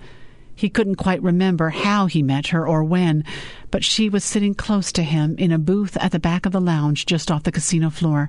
He 0.56 0.68
couldn't 0.68 0.96
quite 0.96 1.22
remember 1.22 1.70
how 1.70 2.06
he 2.06 2.20
met 2.20 2.48
her 2.48 2.66
or 2.66 2.82
when, 2.82 3.22
but 3.70 3.84
she 3.84 4.08
was 4.08 4.24
sitting 4.24 4.54
close 4.54 4.90
to 4.92 5.04
him 5.04 5.36
in 5.38 5.52
a 5.52 5.58
booth 5.58 5.96
at 5.98 6.10
the 6.10 6.18
back 6.18 6.44
of 6.44 6.50
the 6.50 6.60
lounge 6.60 7.06
just 7.06 7.30
off 7.30 7.44
the 7.44 7.52
casino 7.52 7.90
floor. 7.90 8.28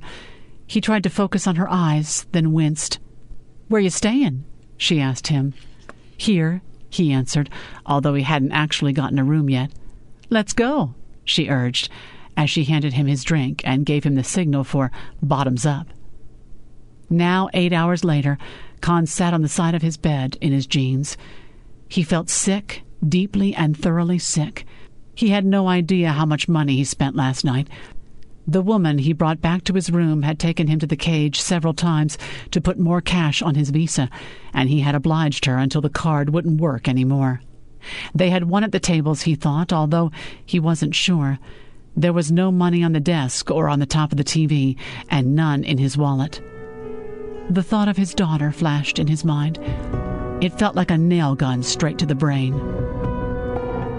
He 0.68 0.80
tried 0.80 1.04
to 1.04 1.10
focus 1.10 1.48
on 1.48 1.56
her 1.56 1.68
eyes, 1.72 2.28
then 2.34 2.54
winced. 2.54 3.00
Where 3.68 3.82
you 3.82 3.90
stayin'? 3.90 4.44
she 4.78 5.00
asked 5.00 5.28
him. 5.28 5.56
Here, 6.16 6.62
he 6.88 7.12
answered, 7.12 7.50
although 7.86 8.14
he 8.14 8.24
hadn't 8.24 8.52
actually 8.52 8.94
gotten 8.94 9.18
a 9.18 9.24
room 9.24 9.50
yet. 9.50 9.72
Let's 10.30 10.54
go, 10.54 10.96
she 11.24 11.50
urged, 11.50 11.90
as 12.36 12.50
she 12.50 12.64
handed 12.64 12.94
him 12.94 13.08
his 13.08 13.24
drink 13.24 13.62
and 13.64 13.86
gave 13.86 14.04
him 14.04 14.16
the 14.16 14.24
signal 14.24 14.64
for 14.64 14.92
bottoms 15.22 15.66
up. 15.66 15.88
Now, 17.10 17.50
eight 17.54 17.72
hours 17.72 18.04
later, 18.04 18.38
Con 18.82 19.06
sat 19.06 19.34
on 19.34 19.42
the 19.42 19.48
side 19.48 19.74
of 19.74 19.82
his 19.82 19.98
bed 19.98 20.38
in 20.42 20.52
his 20.52 20.68
jeans. 20.68 21.18
He 21.88 22.04
felt 22.04 22.30
sick, 22.30 22.84
deeply 23.08 23.56
and 23.56 23.76
thoroughly 23.76 24.20
sick. 24.20 24.66
He 25.16 25.30
had 25.30 25.46
no 25.46 25.68
idea 25.68 26.12
how 26.12 26.26
much 26.26 26.48
money 26.48 26.76
he 26.76 26.84
spent 26.84 27.16
last 27.16 27.46
night. 27.46 27.68
The 28.48 28.62
woman 28.62 29.00
he 29.00 29.14
brought 29.14 29.42
back 29.42 29.64
to 29.64 29.74
his 29.74 29.90
room 29.90 30.22
had 30.22 30.38
taken 30.38 30.68
him 30.68 30.78
to 30.80 30.88
the 30.88 30.96
cage 30.96 31.42
several 31.42 31.74
times 31.74 32.18
to 32.52 32.62
put 32.62 32.78
more 32.78 33.02
cash 33.02 33.42
on 33.42 33.56
his 33.56 33.72
visa, 33.72 34.10
and 34.54 34.70
he 34.70 34.82
had 34.82 34.94
obliged 34.94 35.46
her 35.46 35.58
until 35.58 35.82
the 35.82 35.90
card 35.90 36.30
wouldn't 36.30 36.62
work 36.62 36.88
any 36.88 37.06
more. 37.06 37.42
They 38.14 38.30
had 38.30 38.46
won 38.46 38.64
at 38.64 38.72
the 38.72 38.80
tables, 38.80 39.24
he 39.24 39.36
thought, 39.36 39.74
although 39.74 40.12
he 40.46 40.60
wasn't 40.60 40.96
sure. 40.96 41.40
There 41.96 42.14
was 42.14 42.32
no 42.32 42.52
money 42.52 42.84
on 42.84 42.94
the 42.94 43.00
desk 43.00 43.50
or 43.50 43.70
on 43.70 43.80
the 43.80 43.86
top 43.86 44.12
of 44.12 44.18
the 44.18 44.24
TV, 44.24 44.78
and 45.10 45.36
none 45.36 45.64
in 45.64 45.78
his 45.78 45.98
wallet. 45.98 46.42
The 47.50 47.64
thought 47.64 47.88
of 47.88 47.98
his 47.98 48.14
daughter 48.14 48.52
flashed 48.52 49.00
in 49.00 49.08
his 49.08 49.24
mind. 49.24 49.60
It 50.42 50.58
felt 50.58 50.76
like 50.76 50.92
a 50.92 50.98
nail 50.98 51.36
gun 51.36 51.64
straight 51.64 51.98
to 52.00 52.06
the 52.06 52.16
brain. 52.16 52.54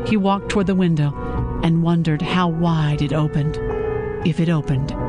He 0.07 0.17
walked 0.17 0.51
toward 0.51 0.67
the 0.67 0.75
window 0.75 1.15
and 1.63 1.83
wondered 1.83 2.23
how 2.23 2.49
wide 2.49 3.03
it 3.03 3.13
opened, 3.13 3.59
if 4.27 4.41
it 4.41 4.49
opened 4.49 5.06